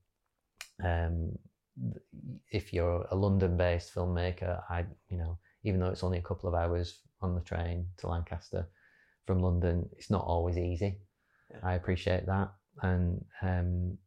[0.84, 1.38] Um,
[2.51, 6.55] if you're a London-based filmmaker, I you know even though it's only a couple of
[6.55, 8.68] hours on the train to Lancaster
[9.27, 10.99] from London, it's not always easy.
[11.51, 11.59] Yeah.
[11.62, 12.53] I appreciate that,
[12.83, 13.99] and um,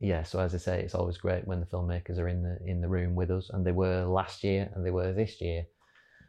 [0.00, 0.22] yeah.
[0.22, 2.88] So as I say, it's always great when the filmmakers are in the in the
[2.88, 5.64] room with us, and they were last year, and they were this year.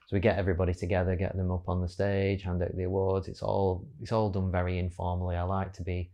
[0.08, 3.28] So we get everybody together, get them up on the stage, hand out the awards.
[3.28, 5.36] It's all it's all done very informally.
[5.36, 6.12] I like to be,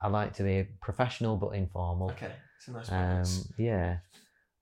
[0.00, 2.10] I like to be professional but informal.
[2.10, 2.32] Okay,
[2.68, 3.98] it's a nice Um, yeah,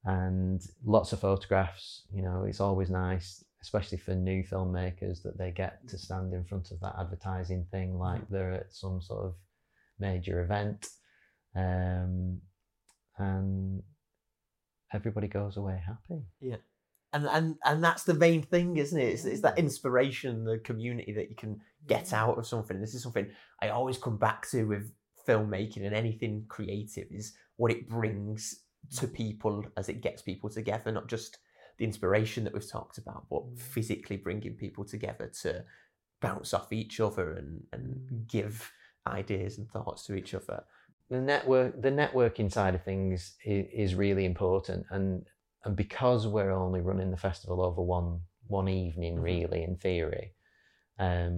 [0.05, 2.03] and lots of photographs.
[2.13, 6.45] You know, it's always nice, especially for new filmmakers, that they get to stand in
[6.45, 9.35] front of that advertising thing like they're at some sort of
[9.99, 10.89] major event,
[11.55, 12.41] um,
[13.19, 13.83] and
[14.93, 16.23] everybody goes away happy.
[16.41, 16.57] Yeah
[17.13, 19.09] and and and that's the main thing, isn't it?
[19.09, 22.81] It's, it's that inspiration, the community that you can get out of something.
[22.81, 23.29] This is something
[23.61, 24.93] I always come back to with
[25.27, 28.41] filmmaking and anything creative is what it brings
[28.99, 31.39] to people as it gets people together, not just
[31.79, 33.43] the inspiration that we've talked about, but
[33.75, 35.65] physically bringing people together to
[36.21, 37.85] bounce off each other and and
[38.37, 38.55] give
[39.07, 40.59] ideas and thoughts to each other.
[41.17, 45.09] the network the networking side of things is, is really important and
[45.65, 48.11] and because we're only running the festival over one
[48.59, 49.23] one evening Mhm.
[49.33, 50.27] really in theory
[51.07, 51.37] um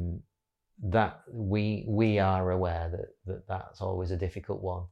[0.96, 4.84] that we we are aware that, that that's always a difficult one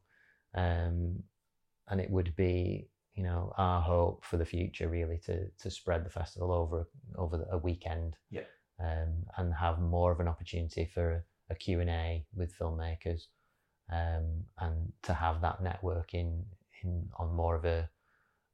[0.55, 1.23] um
[1.89, 6.05] and it would be you know our hope for the future really to to spread
[6.05, 8.43] the festival over over the- a weekend Yeah.
[8.81, 13.23] um and have more of an opportunity for a Q&A with filmmakers
[13.93, 16.45] um, and to have that networking
[16.83, 17.91] in on more of a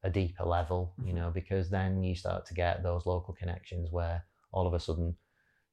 [0.03, 1.15] a deeper level, you Mhm.
[1.15, 5.17] know, because then you start to get those local connections where all of a sudden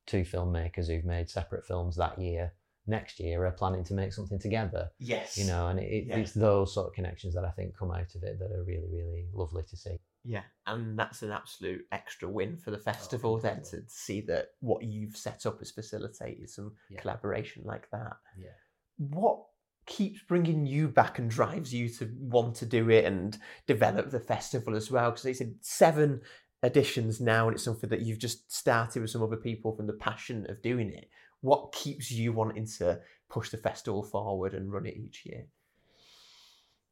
[0.07, 2.53] two filmmakers who've made separate films that year
[2.87, 5.39] next year are planning to make something together, Yes.
[5.39, 6.17] you know, and it, Yeah.
[6.19, 8.89] it's those sort of connections that I think come out of it that are really,
[8.91, 9.99] really lovely to see.
[10.23, 14.49] Yeah, and that's an absolute extra win for the oh, festival then to see that
[14.61, 17.01] what you've set up has facilitated some Yeah.
[17.01, 18.17] collaboration like that.
[18.39, 18.55] Yeah.
[18.97, 19.45] What
[19.87, 24.21] keeps bringing you back and drives you to want to do it and develop the
[24.21, 25.11] festival as well?
[25.11, 26.23] Because it's in seven
[26.63, 29.93] editions now, and it's something that you've just started with some other people from the
[29.93, 31.11] passion of doing it.
[31.45, 35.47] What keeps you wanting to push the festival forward and run it each year?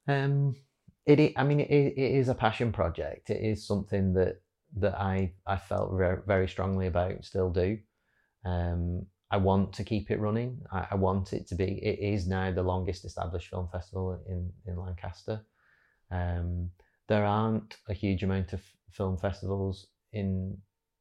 [0.06, 0.54] Um,
[1.06, 3.30] it, i- I mean, it, it is a passion project.
[3.30, 4.42] It is something that
[4.76, 7.78] that I I felt very, very strongly about, still do.
[8.44, 10.60] Um, I want to keep it running.
[10.72, 11.78] I, I want it to be.
[11.84, 15.44] It is now the longest established film festival in in Lancaster.
[16.10, 16.70] Um,
[17.08, 20.58] there aren't a huge amount of film festivals in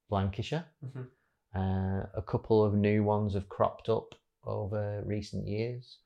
[0.10, 0.66] Lancashire.
[0.86, 1.08] Mhm.
[1.56, 5.97] Uh, a couple of new ones have cropped up over recent years,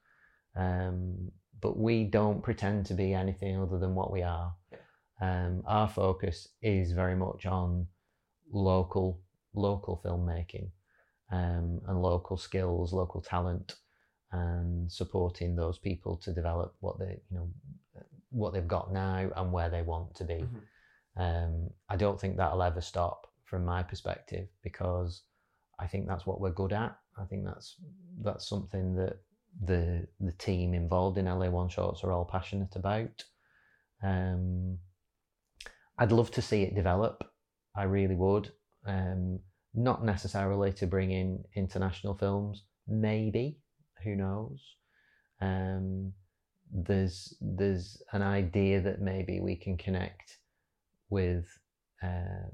[0.56, 1.32] um,
[1.62, 4.54] but we don't pretend to be anything other than what we are.
[5.22, 7.88] Um, our focus is very much on
[8.52, 9.22] local
[9.54, 10.70] local filmmaking
[11.32, 13.76] um, and local skills, local talent,
[14.32, 17.50] and supporting those people to develop what they you know
[18.32, 20.44] what they've got now and where they want to be.
[20.44, 20.62] Mhm.
[21.18, 25.24] Um, I don't think that'll ever stop from my perspective because
[25.80, 26.98] I think that's what we're good at.
[27.18, 27.76] I think that's
[28.22, 29.18] that's something that
[29.64, 33.24] the the team involved in LA One Shorts are all passionate about.
[34.04, 34.78] Um,
[35.98, 37.24] I'd love to see it develop.
[37.76, 38.52] I really would.
[38.86, 39.40] Um,
[39.74, 43.60] not necessarily to bring in international films, maybe.
[44.04, 44.62] Who knows?
[45.42, 46.14] Um,
[46.72, 50.38] there's there's an idea that maybe we can connect
[51.10, 51.46] with
[52.04, 52.50] uh,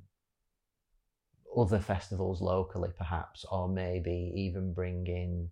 [1.57, 5.49] other festivals locally, perhaps, or maybe even bring in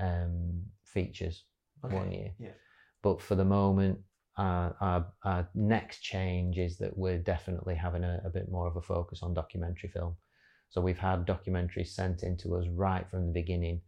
[0.00, 1.44] um, features
[1.80, 2.32] one year.
[2.38, 2.50] yeah.
[3.02, 4.00] But for the moment,
[4.36, 8.76] our, our, our next change is that we're definitely having a, a bit more of
[8.76, 10.16] a focus on documentary film.
[10.68, 13.80] So we've had documentaries sent in to us right from the beginning,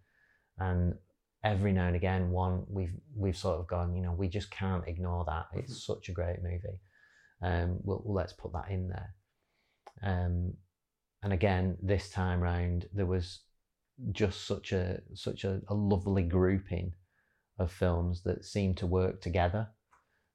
[0.59, 0.95] and
[1.43, 4.87] every now and again, one we've we've sort of gone, you know, we just can't
[4.87, 5.47] ignore that.
[5.55, 6.81] It's such a great movie.
[7.43, 9.15] Um, well, let's put that in there.
[10.03, 10.55] Um,
[11.23, 13.41] and again, this time round, there was
[14.13, 16.93] just such a such a, a lovely grouping
[17.59, 19.69] of films that seemed to work together.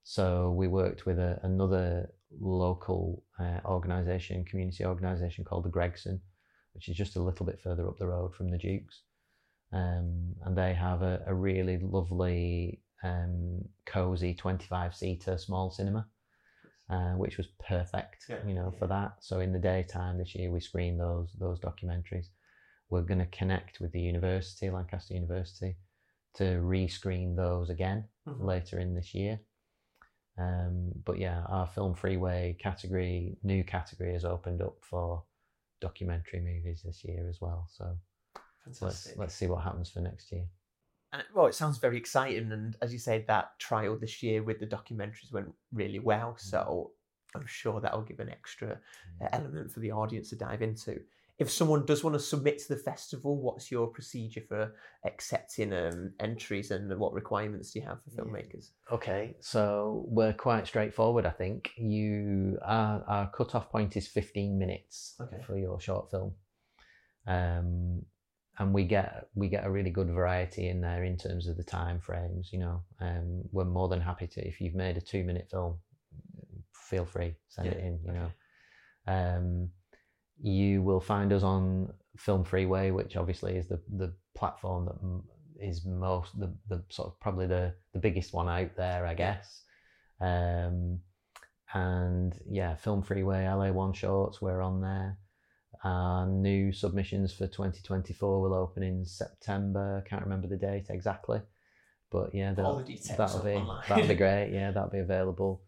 [0.04, 6.20] So we worked with a, another local uh, organisation, community organisation called the Gregson,
[6.74, 9.04] which is just a little bit further up the road from the Dukes.
[9.72, 16.06] Um, and they have a, a really lovely, um, cosy 25 seater small cinema,
[16.90, 19.16] uh, which was perfect, Yeah, you know, for that.
[19.22, 22.28] So in the daytime this year, we screened those those documentaries.
[22.90, 25.78] We're going to connect with the university, Lancaster University,
[26.36, 28.46] to rescreen those again Mhm.
[28.46, 29.40] later in this year.
[30.38, 35.24] Um, but yeah, our film freeway category, new category, has opened up for
[35.80, 37.68] documentary movies this year as well.
[37.70, 37.98] So
[38.82, 40.48] let's let's see what happens for next year.
[41.14, 44.60] And, well, it sounds very exciting, and as you said, that trial this year with
[44.60, 46.36] the documentaries went really well.
[46.38, 46.92] So
[47.36, 48.80] I'm sure that'll give an extra
[49.22, 51.00] uh, element for the audience to dive into.
[51.40, 56.14] If someone does want to submit to the festival, what's your procedure for accepting um,
[56.20, 58.70] entries, and what requirements do you have for filmmakers?
[58.92, 61.26] Okay, so we're quite straightforward.
[61.26, 65.42] I think you our our cut-off point is fifteen minutes Okay.
[65.44, 66.34] for your short film,
[67.26, 68.06] um,
[68.60, 71.64] and we get we get a really good variety in there in terms of the
[71.64, 72.50] time frames.
[72.52, 75.80] You know, um, we're more than happy to if you've made a two-minute film,
[76.74, 78.00] feel free send it in.
[78.04, 78.20] You okay.
[78.20, 79.70] know, um,
[80.42, 85.24] you will find us on Film Freeway, which obviously is the the platform that m-
[85.60, 89.64] is most the, the sort of probably the the biggest one out there, I guess.
[90.22, 91.00] Um,
[91.74, 95.18] and yeah, Film Freeway, LA One Shorts, we're on there.
[95.84, 100.04] Our new submissions for 2024 will open in September.
[100.10, 101.42] Can't remember the date exactly,
[102.10, 103.84] but yeah, that'll, the that'll be online.
[103.90, 104.52] that'll be great.
[104.54, 105.64] Yeah, that'll be available.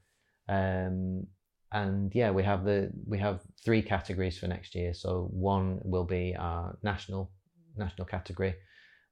[0.47, 1.27] Um,
[1.71, 4.93] and yeah, we have the we have three categories for next year.
[4.93, 7.31] So one will be our national
[7.75, 8.55] national category,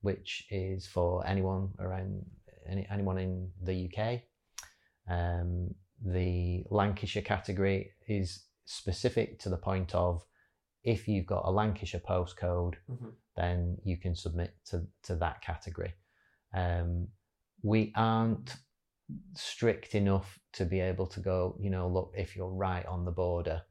[0.01, 2.25] which is for anyone around
[2.65, 4.21] any, anyone in the UK.
[5.09, 5.75] Um,
[6.05, 10.23] the Lancashire category is specific to the point of
[10.83, 13.13] if you've got a Lancashire postcode, Mhm.
[13.35, 15.93] then you can submit to, to that category.
[16.53, 17.07] Um,
[17.61, 18.55] we aren't
[19.35, 23.11] strict enough to be able to go, you know, look, if you're right on the
[23.11, 23.63] border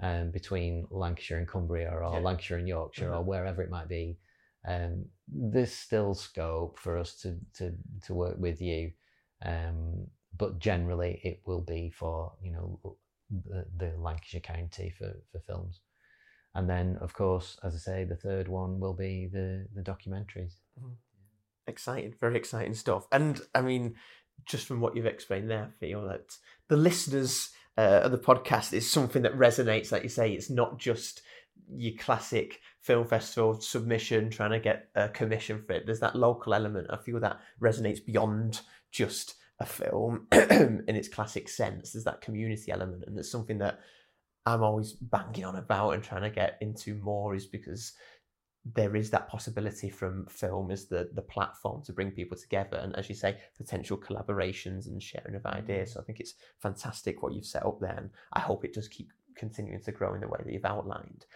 [0.00, 2.18] um, between Lancashire and Cumbria or Yeah.
[2.20, 3.26] Lancashire and Yorkshire or Mhm.
[3.26, 4.18] wherever it might be,
[4.64, 8.92] um, there's still scope for us to, to, to work with you.
[9.42, 12.96] Um, but generally, it will be for, you know,
[13.30, 15.80] the, the Lancashire County for, for films.
[16.54, 20.54] And then, of course, as I say, the third one will be the, the documentaries.
[21.66, 23.06] Exciting, very exciting stuff.
[23.12, 23.94] And I mean,
[24.46, 26.36] just from what you've explained there, I feel that
[26.68, 29.92] the listeners uh, of the podcast is something that resonates.
[29.92, 31.22] Like you say, it's not just
[31.70, 35.86] your classic film festival submission trying to get a commission for it.
[35.86, 36.88] There's that local element.
[36.90, 41.92] I feel that resonates beyond just a film in its classic sense.
[41.92, 43.80] There's that community element, and it's something that
[44.46, 47.34] I'm always banging on about and trying to get into more.
[47.34, 47.92] Is because
[48.74, 52.94] there is that possibility from film as the the platform to bring people together and
[52.96, 55.92] as you say potential collaborations and sharing of ideas.
[55.92, 58.88] So i think it's fantastic what you've set up there and i hope it does
[58.88, 61.26] keep continuing to grow in the way that you've outlined.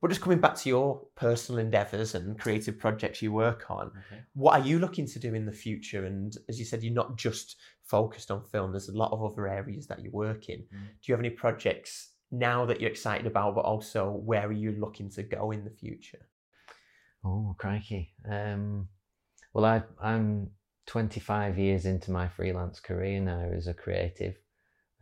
[0.00, 3.92] But just coming back to your personal endeavors and creative projects you work on
[4.34, 6.04] what are you looking to do in the future?
[6.04, 9.46] And as you said you're not just focused on film there's a lot of other
[9.46, 10.58] areas that you work in.
[10.60, 10.86] Mm.
[11.00, 14.72] do you have any projects now that you're excited about but also where are you
[14.72, 16.26] looking to go in the future
[17.24, 18.14] Oh, crikey.
[18.28, 18.88] Um,
[19.54, 20.50] well, I, I'm
[20.86, 24.36] 25 years into my freelance career now as a creative.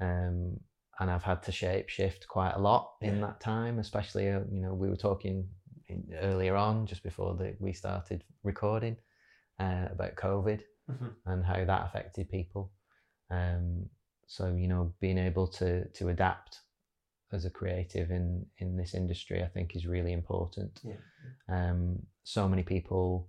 [0.00, 0.60] Um,
[0.98, 3.26] and I've had to shape shift quite a lot in Yeah.
[3.28, 5.48] that time, especially, uh, you know, we were talking
[5.88, 8.96] in, earlier on, just before the, we started recording,
[9.58, 10.60] uh, about COVID
[10.90, 11.14] Mhm.
[11.24, 12.72] and how that affected people.
[13.30, 13.88] Um,
[14.26, 16.60] so, you know, being able to, to adapt
[17.32, 20.80] as a creative in, in this industry, I think is really important.
[20.82, 20.94] Yeah.
[21.48, 23.28] Um, so many people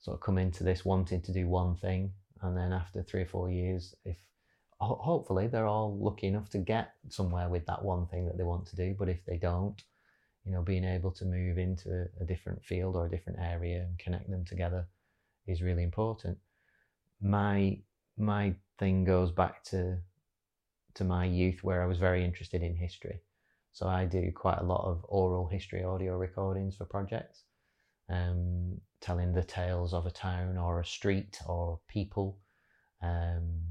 [0.00, 3.26] sort of come into this wanting to do one thing, and then after three or
[3.26, 4.16] four years, if
[4.80, 8.44] ho- hopefully they're all lucky enough to get somewhere with that one thing that they
[8.44, 9.82] want to do, but if they don't,
[10.44, 13.80] you know, being able to move into a, a different field or a different area
[13.82, 14.86] and connect them together
[15.46, 16.38] is really important.
[17.20, 17.78] My
[18.16, 19.98] my thing goes back to
[20.94, 23.20] to my youth where I was very interested in history.
[23.74, 27.42] So I do quite a lot of oral history audio recordings for projects,
[28.08, 32.38] um, telling the tales of a town or a street or people.
[33.02, 33.62] Um,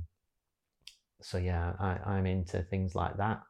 [1.22, 3.44] so yeah, I, I'm into things like that,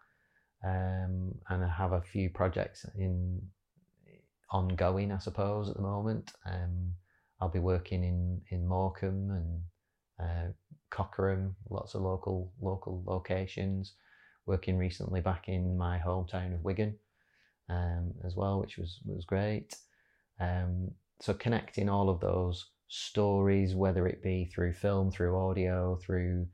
[0.64, 3.41] um, and I have a few projects in
[4.51, 6.34] ongoing, I suppose, at the moment.
[6.45, 6.93] Um,
[7.41, 9.62] I'll be working in in Morecambe and
[10.20, 10.51] uh,
[10.91, 13.95] Cockerham, lots of local local locations.
[14.46, 16.96] Working recently back in my hometown of Wigan,
[17.70, 19.76] um, as well, which was was great.
[20.39, 20.91] Um,
[21.22, 26.48] so connecting all of those stories, whether it be through film, through audio, through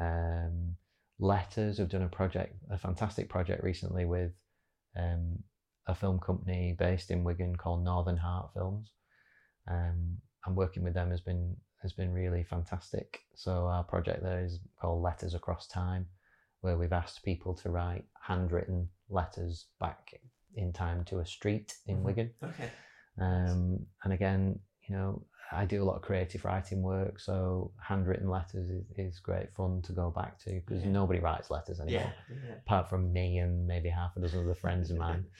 [0.00, 0.76] um,
[1.18, 1.80] letters.
[1.80, 4.32] I've done a project, a fantastic project recently with
[4.96, 5.38] um,
[5.86, 8.90] a film company based in Wigan called Northern Heart Films.
[9.70, 13.20] Um, and working with them has been has been really fantastic.
[13.34, 16.06] So our project there is called Letters Across Time,
[16.66, 20.00] where we've asked people to write handwritten letters back
[20.56, 22.02] in time to a street in Mhm.
[22.02, 22.30] Wigan.
[22.42, 22.70] okay
[23.18, 28.28] Um, and again, you know, I do a lot of creative writing work, so handwritten
[28.28, 30.90] letters is, is great fun to go back to because Yeah.
[30.90, 32.54] nobody writes letters anymore, yeah, yeah.
[32.56, 35.24] apart from me and maybe half a dozen other friends of mine.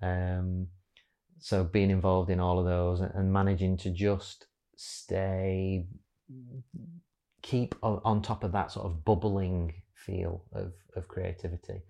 [0.00, 0.66] Um,
[1.38, 5.86] so being involved in all of those and- managing to just stay,
[7.42, 11.80] keep on top of that sort of bubbling feel of, of creativity.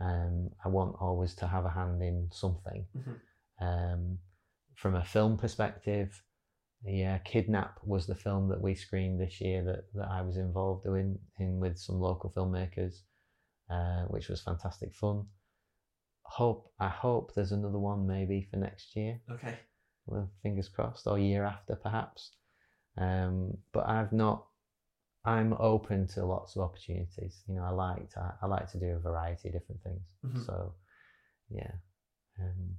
[0.00, 2.86] Um, I want always to have a hand in something.
[2.94, 3.20] Mhm.
[3.60, 4.18] Um,
[4.74, 6.22] from a film perspective,
[6.84, 10.86] yeah, Kidnap was the film that we screened this year that, that I was involved
[10.86, 13.00] in, in with some local filmmakers,
[13.70, 15.26] uh, which was fantastic fun.
[16.22, 19.20] Hope I hope there's another one maybe for next year.
[19.30, 19.58] okay
[20.06, 22.32] Well, fingers crossed, or year after perhaps.
[22.98, 24.46] Um, but I've not.
[25.26, 27.42] I'm open to lots of opportunities.
[27.48, 28.34] You know, I like to.
[28.40, 30.02] I like to do a variety of different things.
[30.24, 30.46] Mhm.
[30.46, 30.74] So,
[31.50, 31.72] yeah.
[32.40, 32.76] Um,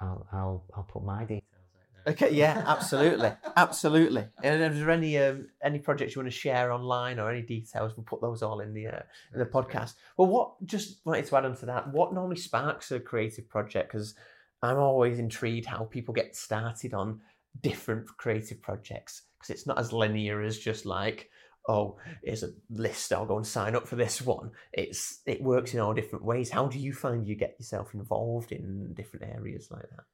[0.00, 1.42] I'll I'll I'll put my details
[1.74, 2.12] out there.
[2.12, 4.26] Okay, yeah, absolutely, absolutely.
[4.42, 7.96] And is there any um, any projects you want to share online or any details?
[7.96, 9.02] We'll put those all in the uh,
[9.32, 9.94] in the podcast.
[10.16, 11.92] Well, what just wanted to add on to that?
[11.92, 13.90] What normally sparks a creative project?
[13.90, 14.14] Because
[14.62, 17.20] I'm always intrigued how people get started on
[17.60, 21.30] different creative projects because it's not as linear as just like
[21.68, 25.74] oh here's a list i'll go and sign up for this one it's it works
[25.74, 29.70] in all different ways how do you find you get yourself involved in different areas
[29.70, 30.04] like that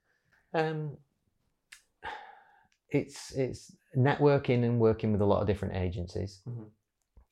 [0.68, 0.96] Um,
[2.90, 6.70] it's it's networking and working with a lot of different agencies, Mhm.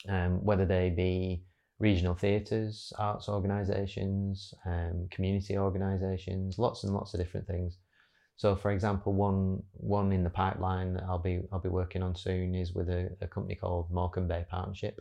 [0.09, 1.45] um, whether they be
[1.79, 7.79] regional theatres, arts organisations, um, community organisations, lots and lots of different things.
[8.37, 12.17] So, for example, one one in the pipeline that I'll be I'll be working on
[12.17, 15.01] soon is with a, a company called Morecambe Bay Partnership,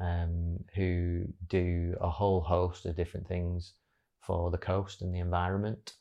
[0.00, 3.74] um, who do a whole host of different things
[4.20, 5.94] for the coast and the environment.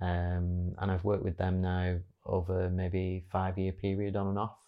[0.00, 4.58] Um, and I've worked with them now over maybe five year period on and off.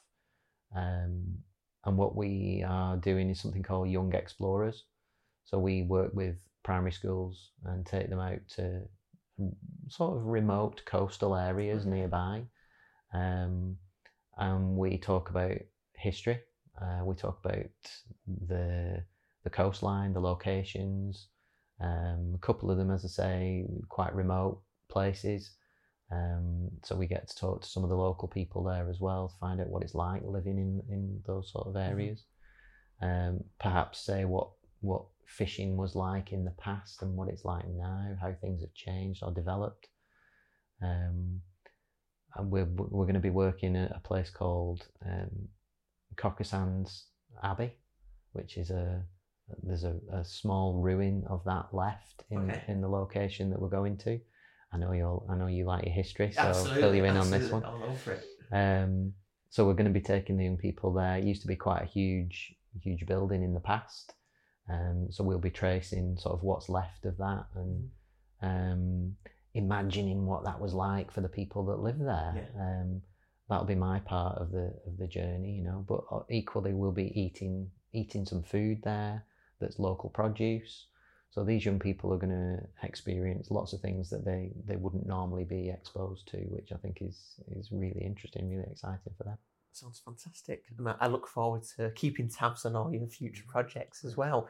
[0.75, 1.39] Um,
[1.85, 4.85] and what we are doing is something called Young Explorers.
[5.45, 8.83] So we work with primary schools and take them out to
[9.89, 12.43] sort of remote coastal areas nearby.
[13.13, 13.77] Um,
[14.37, 15.57] and we talk about
[15.95, 16.41] history.
[16.81, 17.67] Uh, we talk about
[18.49, 19.03] the
[19.45, 21.29] the coastline, the locations.
[21.81, 25.51] Um, a couple of them, as I say, quite remote places.
[26.11, 29.29] Um, so we get to talk to some of the local people there as well,
[29.29, 32.25] to find out what it's like living in, in those sort of areas.
[33.01, 34.49] Um, perhaps say what
[34.81, 38.75] what fishing was like in the past and what it's like now, how things have
[38.75, 39.89] changed or developed.
[40.83, 41.41] Um,
[42.37, 45.49] and we're we're going to be working at a place called um,
[46.17, 47.05] Cockersands
[47.43, 47.73] Abbey,
[48.33, 49.03] which is a
[49.63, 52.65] there's a, a small ruin of that left in Okay.
[52.69, 54.21] in the location that we're going to.
[54.73, 57.31] I know you I know you like your history, so I'll fill you in on
[57.31, 57.65] this one.
[57.65, 58.25] All over it.
[58.53, 59.15] Um,
[59.51, 61.17] so we're going to be taking the young people there.
[61.17, 64.13] It used to be quite a huge, huge building in the past.
[64.71, 67.91] Um, so we'll be tracing sort of what's left of that and
[68.43, 69.17] um,
[69.55, 72.35] imagining what that was like for the people that live there.
[72.37, 72.63] Yeah.
[72.63, 73.03] Um,
[73.49, 75.85] that'll be my part of the of the journey, you know.
[75.89, 79.25] But uh, equally, we'll be eating eating some food there
[79.61, 80.87] that's local produce.
[81.31, 85.07] So these young people are going to experience lots of things that they, they wouldn't
[85.07, 89.39] normally be exposed to, which I think is is really interesting, really exciting for them.
[89.73, 90.65] Sounds fantastic.
[90.77, 94.49] And I- look forward to keeping tabs on all your future projects as well.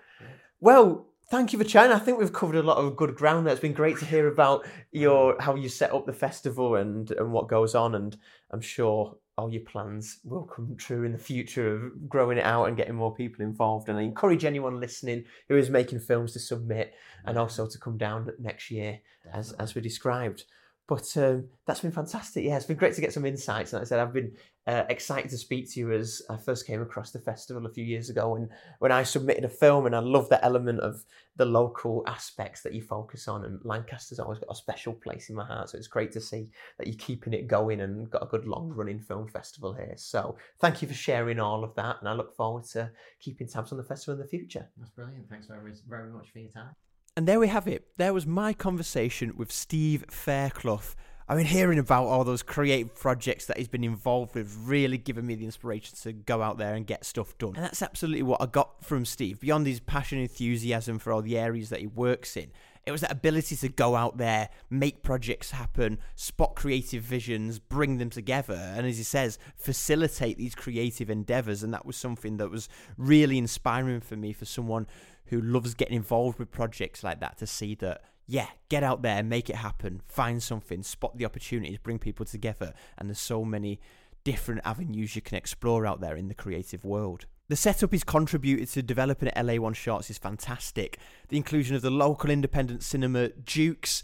[0.60, 1.92] Well, thank you for chatting.
[1.92, 3.52] I think we've covered a lot of good ground there.
[3.52, 7.32] It's been great to hear about your how you set up the festival and, and
[7.32, 7.94] what goes on.
[7.94, 8.16] And
[8.50, 12.64] I'm sure all your plans will come true in the future of growing it out
[12.64, 13.88] and getting more people involved.
[13.88, 16.94] And I encourage anyone listening who is making films to submit
[17.24, 18.98] and also to come down next year
[19.32, 20.44] as, as we described.
[20.88, 22.44] But um, that's been fantastic.
[22.44, 23.74] Yeah, it's been great to get some insights.
[23.74, 24.32] And like I said, I've been
[24.66, 27.84] uh, excited to speak to you as I first came across the festival a few
[27.84, 29.84] years ago when, when I submitted a film.
[29.84, 31.04] And I love the element of
[31.36, 33.44] the local aspects that you focus on.
[33.44, 35.68] And Lancaster's always got a special place in my heart.
[35.68, 38.70] So it's great to see that you're keeping it going and got a good long
[38.70, 39.92] running film festival here.
[39.96, 41.96] So thank you for sharing all of that.
[42.00, 44.66] And I look forward to keeping tabs on the festival in the future.
[44.78, 45.28] That's brilliant.
[45.28, 46.87] Thanks very very much for your time.
[47.18, 47.84] And there we have it.
[47.96, 50.94] There was my conversation with Steve Fairclough.
[51.28, 55.26] I mean, hearing about all those creative projects that he's been involved with, really giving
[55.26, 57.56] me the inspiration to go out there and get stuff done.
[57.56, 59.40] And that's absolutely what I got from Steve.
[59.40, 62.52] Beyond his passion and enthusiasm for all the areas that he works in,
[62.86, 67.98] it was that ability to go out there, make projects happen, spot creative visions, bring
[67.98, 71.64] them together, and as he says, facilitate these creative endeavors.
[71.64, 74.86] And that was something that was really inspiring for me for someone
[75.30, 79.22] who loves getting involved with projects like that to see that yeah get out there
[79.22, 82.74] make it happen find something spot the opportunities bring people together.
[82.96, 83.80] And there's so many
[84.24, 87.26] different avenues you can explore out there in the creative world.
[87.48, 90.98] The setup he's contributed to developing at LA1 Shorts is fantastic.
[91.28, 94.02] The inclusion of the local independent cinema Dukes,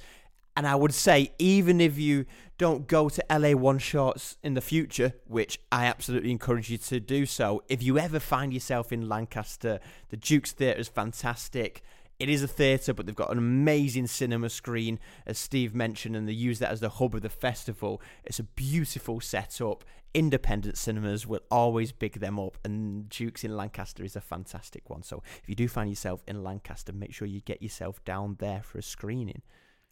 [0.57, 2.25] and I would say, even if you
[2.57, 7.01] don't go to LA One Shorts in the future, which I absolutely encourage you to
[7.01, 9.81] do so, if you ever find yourself in Lancaster,
[10.11, 11.83] the Dukes Theatre is fantastic.
[12.21, 16.29] It is a theatre, but they've got an amazing cinema screen, as Steve mentioned, and
[16.29, 18.01] they use that as the hub of the festival.
[18.23, 19.85] It's a beautiful setup.
[20.15, 25.03] Independent cinemas will always big them up, and Dukes in Lancaster is a fantastic one.
[25.03, 28.63] So if you do find yourself in Lancaster, make sure you get yourself down there
[28.63, 29.43] for a screening.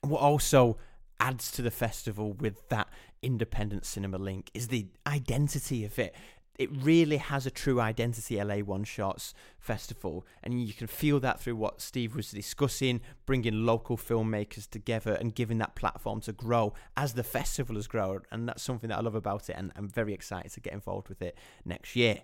[0.02, 0.78] What also
[1.22, 2.88] adds to the festival with that
[3.22, 6.14] independent cinema link is the identity of it.
[6.58, 11.40] It really has a true identity, LA One Shorts Festival, and you can feel that
[11.40, 16.74] through what Steve was discussing, bringing local filmmakers together and giving that platform to grow
[16.96, 18.22] as the festival has grown.
[18.32, 21.08] And that's something that I love about it, and I'm very excited to get involved
[21.08, 22.22] with it next year.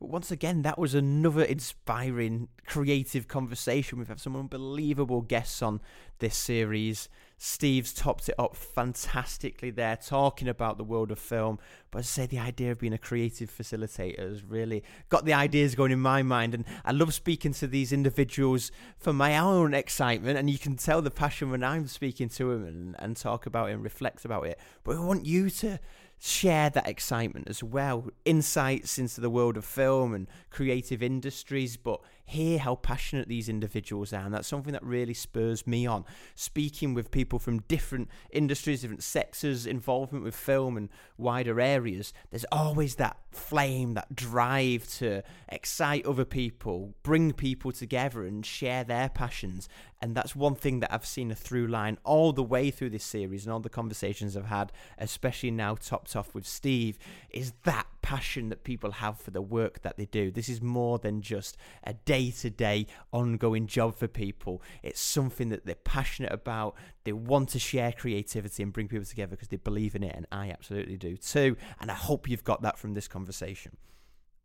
[0.00, 3.98] But once again, that was another inspiring, creative conversation.
[3.98, 5.80] We've had some unbelievable guests on
[6.18, 7.08] this series.
[7.36, 11.58] Steve's topped it up fantastically there, talking about the world of film.
[11.90, 15.34] But as I say, the idea of being a creative facilitator has really got the
[15.34, 16.54] ideas going in my mind.
[16.54, 20.38] And I love speaking to these individuals for my own excitement.
[20.38, 23.70] And you can tell the passion when I'm speaking to them and, and talk about
[23.70, 24.58] it and reflect about it.
[24.82, 25.80] But I want you to
[26.20, 28.08] share that excitement as well.
[28.24, 34.12] Insights into the world of film and creative industries, but hear how passionate these individuals
[34.12, 34.24] are.
[34.24, 36.04] And that's something that really spurs me on.
[36.34, 42.46] Speaking with people from different industries, different sectors, involvement with film and wider areas, there's
[42.50, 49.08] always that flame, that drive to excite other people, bring people together and share their
[49.08, 49.68] passions.
[50.00, 53.04] And that's one thing that I've seen a through line all the way through this
[53.04, 56.98] series and all the conversations I've had, especially now topped off with Steve,
[57.30, 60.30] is that passion that people have for the work that they do.
[60.30, 64.60] This is more than just a day to day ongoing job for people.
[64.82, 66.76] It's something that they're passionate about.
[67.04, 70.26] They want to share creativity and bring people together because they believe in it, and
[70.30, 71.56] I absolutely do too.
[71.80, 73.78] And I hope you've got that from this conversation.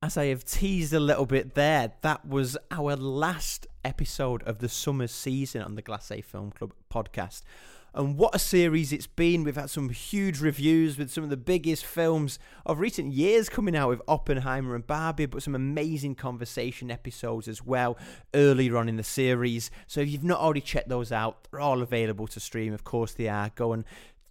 [0.01, 4.69] As I have teased a little bit there, that was our last episode of the
[4.69, 7.41] summer season on the Glacé Film Club podcast.
[7.93, 9.43] And what a series it's been.
[9.43, 13.75] We've had some huge reviews with some of the biggest films of recent years coming
[13.75, 17.97] out with Oppenheimer and Barbie, but some amazing conversation episodes as well
[18.33, 19.71] earlier on in the series.
[19.87, 22.73] So if you've not already checked those out, they're all available to stream.
[22.73, 23.51] Of course, they are.
[23.55, 23.83] Go and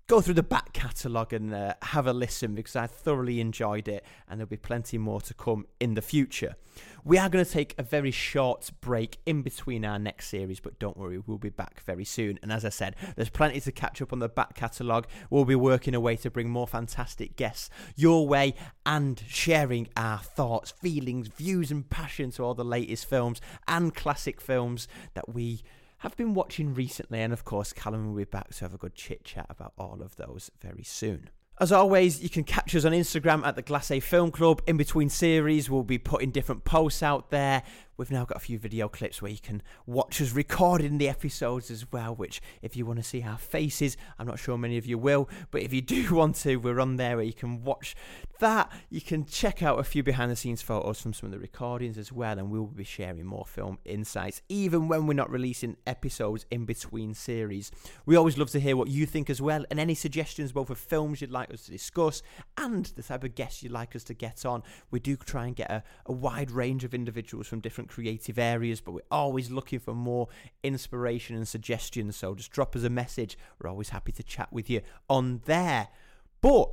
[0.06, 4.04] go through the back catalogue and uh, have a listen because I thoroughly enjoyed it
[4.28, 6.56] and there'll be plenty more to come in the future.
[7.04, 10.78] We are going to take a very short break in between our next series, but
[10.78, 12.38] don't worry, we'll be back very soon.
[12.42, 15.06] And as I said, there's plenty to catch up on the back catalogue.
[15.30, 20.70] We'll be working away to bring more fantastic guests your way and sharing our thoughts,
[20.70, 25.62] feelings, views, and passion to all the latest films and classic films that we
[25.98, 27.20] have been watching recently.
[27.20, 30.00] And of course, Callum will be back to have a good chit chat about all
[30.02, 31.30] of those very soon.
[31.60, 34.62] As always, you can catch us on Instagram at the Glacé Film Club.
[34.68, 37.64] In between series, we'll be putting different posts out there.
[37.98, 41.68] We've now got a few video clips where you can watch us recording the episodes
[41.68, 44.86] as well, which, if you want to see our faces, I'm not sure many of
[44.86, 47.96] you will, but if you do want to, we're on there where you can watch
[48.38, 48.70] that.
[48.88, 51.98] You can check out a few behind the scenes photos from some of the recordings
[51.98, 56.46] as well, and we'll be sharing more film insights, even when we're not releasing episodes
[56.52, 57.72] in between series.
[58.06, 60.78] We always love to hear what you think as well, and any suggestions both of
[60.78, 62.22] films you'd like us to discuss
[62.56, 64.62] and the type of guests you'd like us to get on.
[64.92, 68.80] We do try and get a, a wide range of individuals from different creative areas,
[68.80, 70.28] but we're always looking for more
[70.62, 72.16] inspiration and suggestions.
[72.16, 73.36] So just drop us a message.
[73.60, 75.88] We're always happy to chat with you on there.
[76.40, 76.70] But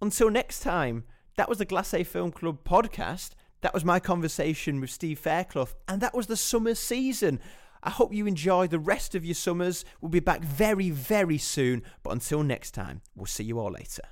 [0.00, 1.04] until next time,
[1.36, 3.30] that was the Glacé Film Club podcast.
[3.60, 7.40] That was my conversation with Steve Fairclough, and that was the summer season.
[7.82, 9.84] I hope you enjoy the rest of your summers.
[10.00, 11.82] We'll be back very, very soon.
[12.02, 14.02] But until next time, we'll see you all later.